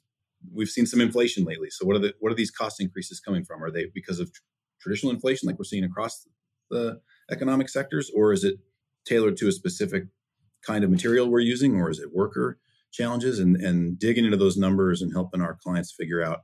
we've 0.53 0.69
seen 0.69 0.85
some 0.85 1.01
inflation 1.01 1.43
lately. 1.43 1.69
So 1.69 1.85
what 1.85 1.97
are 1.97 1.99
the 1.99 2.13
what 2.19 2.31
are 2.31 2.35
these 2.35 2.51
cost 2.51 2.79
increases 2.79 3.19
coming 3.19 3.43
from? 3.43 3.61
Are 3.61 3.69
they 3.69 3.87
because 3.93 4.21
of 4.21 4.31
traditional 4.79 5.11
inflation 5.11 5.47
like 5.47 5.57
we're 5.57 5.65
seeing 5.65 5.83
across 5.83 6.25
the 6.69 7.01
economic 7.29 7.67
sectors, 7.67 8.09
or 8.15 8.31
is 8.31 8.45
it 8.45 8.55
tailored 9.05 9.35
to 9.37 9.49
a 9.49 9.51
specific 9.51 10.03
kind 10.65 10.85
of 10.85 10.89
material 10.89 11.29
we're 11.29 11.39
using, 11.39 11.75
or 11.75 11.89
is 11.89 11.99
it 11.99 12.13
worker 12.13 12.57
challenges? 12.91 13.39
And 13.39 13.55
and 13.57 13.97
digging 13.99 14.25
into 14.25 14.37
those 14.37 14.57
numbers 14.57 15.01
and 15.01 15.13
helping 15.13 15.41
our 15.41 15.57
clients 15.61 15.93
figure 15.97 16.23
out, 16.23 16.41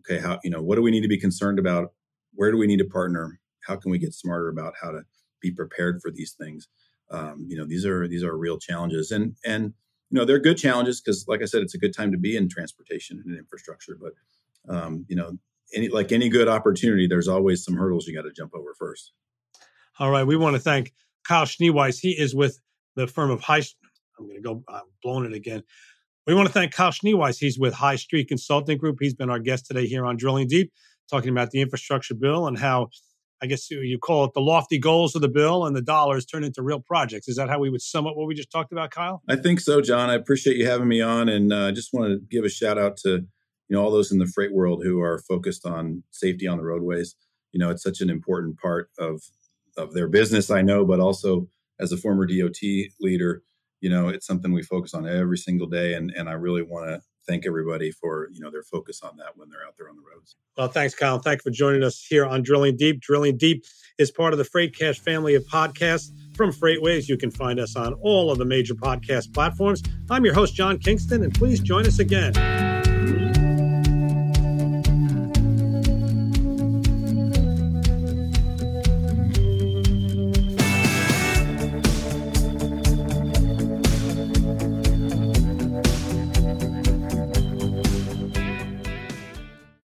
okay, 0.00 0.20
how 0.20 0.38
you 0.44 0.50
know 0.50 0.62
what 0.62 0.76
do 0.76 0.82
we 0.82 0.90
need 0.90 1.02
to 1.02 1.08
be 1.08 1.18
concerned 1.18 1.58
about? 1.58 1.92
Where 2.34 2.50
do 2.50 2.58
we 2.58 2.66
need 2.66 2.78
to 2.78 2.84
partner? 2.84 3.40
How 3.66 3.76
can 3.76 3.90
we 3.90 3.98
get 3.98 4.14
smarter 4.14 4.48
about 4.48 4.74
how 4.80 4.90
to 4.90 5.02
be 5.40 5.50
prepared 5.50 6.00
for 6.00 6.10
these 6.10 6.32
things? 6.32 6.68
Um, 7.10 7.46
you 7.48 7.56
know, 7.56 7.66
these 7.66 7.84
are 7.84 8.06
these 8.06 8.22
are 8.22 8.36
real 8.36 8.58
challenges, 8.58 9.10
and 9.10 9.36
and 9.44 9.74
you 10.10 10.18
know 10.18 10.24
they're 10.24 10.38
good 10.38 10.56
challenges 10.56 11.00
because, 11.00 11.26
like 11.28 11.42
I 11.42 11.46
said, 11.46 11.62
it's 11.62 11.74
a 11.74 11.78
good 11.78 11.94
time 11.94 12.12
to 12.12 12.18
be 12.18 12.36
in 12.36 12.48
transportation 12.48 13.22
and 13.24 13.36
infrastructure. 13.36 13.98
But 14.00 14.12
um, 14.72 15.04
you 15.08 15.16
know, 15.16 15.38
any 15.74 15.88
like 15.88 16.12
any 16.12 16.28
good 16.28 16.48
opportunity, 16.48 17.06
there's 17.06 17.28
always 17.28 17.64
some 17.64 17.76
hurdles 17.76 18.06
you 18.06 18.14
got 18.14 18.22
to 18.22 18.32
jump 18.32 18.54
over 18.54 18.74
first. 18.78 19.12
All 19.98 20.10
right, 20.10 20.26
we 20.26 20.36
want 20.36 20.54
to 20.54 20.60
thank 20.60 20.92
Kyle 21.26 21.44
Schneweis. 21.44 21.98
He 21.98 22.10
is 22.10 22.34
with 22.34 22.60
the 22.94 23.06
firm 23.06 23.30
of 23.30 23.40
High. 23.40 23.62
I'm 24.20 24.26
going 24.26 24.36
to 24.36 24.42
go. 24.42 24.62
I'm 24.68 24.82
blowing 25.02 25.24
it 25.24 25.32
again. 25.32 25.62
We 26.26 26.34
want 26.34 26.46
to 26.46 26.52
thank 26.52 26.72
Kyle 26.72 26.90
Schneweis. 26.90 27.38
He's 27.38 27.58
with 27.58 27.74
High 27.74 27.96
Street 27.96 28.28
Consulting 28.28 28.78
Group. 28.78 28.98
He's 29.00 29.14
been 29.14 29.30
our 29.30 29.38
guest 29.38 29.66
today 29.66 29.86
here 29.86 30.04
on 30.04 30.16
Drilling 30.16 30.46
Deep, 30.46 30.72
talking 31.10 31.30
about 31.30 31.50
the 31.50 31.60
infrastructure 31.60 32.14
bill 32.14 32.46
and 32.46 32.58
how 32.58 32.90
I 33.42 33.46
guess 33.46 33.70
you 33.70 33.98
call 33.98 34.24
it 34.24 34.34
the 34.34 34.40
lofty 34.40 34.78
goals 34.78 35.16
of 35.16 35.22
the 35.22 35.28
bill 35.28 35.64
and 35.64 35.74
the 35.74 35.80
dollars 35.80 36.26
turn 36.26 36.44
into 36.44 36.62
real 36.62 36.80
projects. 36.80 37.26
Is 37.26 37.36
that 37.36 37.48
how 37.48 37.58
we 37.58 37.70
would 37.70 37.80
sum 37.80 38.06
up 38.06 38.14
what 38.14 38.26
we 38.26 38.34
just 38.34 38.50
talked 38.50 38.70
about, 38.70 38.90
Kyle? 38.90 39.22
I 39.28 39.36
think 39.36 39.60
so, 39.60 39.80
John. 39.80 40.10
I 40.10 40.14
appreciate 40.14 40.58
you 40.58 40.66
having 40.66 40.88
me 40.88 41.00
on, 41.00 41.30
and 41.30 41.52
I 41.52 41.68
uh, 41.68 41.72
just 41.72 41.94
want 41.94 42.10
to 42.10 42.18
give 42.30 42.44
a 42.44 42.50
shout 42.50 42.76
out 42.76 42.98
to 42.98 43.10
you 43.10 43.76
know 43.76 43.82
all 43.82 43.90
those 43.90 44.12
in 44.12 44.18
the 44.18 44.26
freight 44.26 44.52
world 44.52 44.82
who 44.84 45.00
are 45.00 45.20
focused 45.26 45.64
on 45.64 46.02
safety 46.10 46.46
on 46.46 46.58
the 46.58 46.64
roadways. 46.64 47.16
You 47.52 47.60
know, 47.60 47.70
it's 47.70 47.82
such 47.82 48.02
an 48.02 48.10
important 48.10 48.58
part 48.58 48.90
of 48.98 49.22
of 49.78 49.94
their 49.94 50.08
business, 50.08 50.50
I 50.50 50.60
know, 50.60 50.84
but 50.84 51.00
also 51.00 51.48
as 51.80 51.92
a 51.92 51.96
former 51.96 52.26
DOT 52.26 52.60
leader, 53.00 53.42
you 53.80 53.90
know, 53.90 54.08
it's 54.08 54.26
something 54.26 54.52
we 54.52 54.62
focus 54.62 54.94
on 54.94 55.06
every 55.06 55.38
single 55.38 55.66
day, 55.66 55.94
and 55.94 56.12
and 56.16 56.28
I 56.28 56.32
really 56.32 56.62
want 56.62 56.88
to 56.88 57.00
thank 57.26 57.46
everybody 57.46 57.90
for 57.90 58.28
you 58.32 58.40
know 58.40 58.50
their 58.50 58.62
focus 58.62 59.00
on 59.02 59.16
that 59.16 59.36
when 59.36 59.48
they're 59.48 59.66
out 59.66 59.74
there 59.76 59.88
on 59.88 59.96
the 59.96 60.02
roads. 60.02 60.36
Well, 60.56 60.68
thanks, 60.68 60.94
Kyle. 60.94 61.18
Thank 61.18 61.40
you 61.40 61.50
for 61.50 61.54
joining 61.54 61.82
us 61.82 62.04
here 62.08 62.26
on 62.26 62.42
Drilling 62.42 62.76
Deep. 62.76 63.00
Drilling 63.00 63.36
Deep 63.36 63.64
is 63.98 64.10
part 64.10 64.32
of 64.32 64.38
the 64.38 64.44
FreightCasts 64.44 65.00
family 65.00 65.34
of 65.34 65.44
podcasts 65.44 66.10
from 66.36 66.52
FreightWaves. 66.52 67.08
You 67.08 67.16
can 67.16 67.30
find 67.30 67.60
us 67.60 67.76
on 67.76 67.94
all 67.94 68.30
of 68.30 68.38
the 68.38 68.44
major 68.44 68.74
podcast 68.74 69.32
platforms. 69.34 69.82
I'm 70.10 70.24
your 70.24 70.34
host, 70.34 70.54
John 70.54 70.78
Kingston, 70.78 71.22
and 71.22 71.34
please 71.34 71.60
join 71.60 71.86
us 71.86 71.98
again 71.98 72.69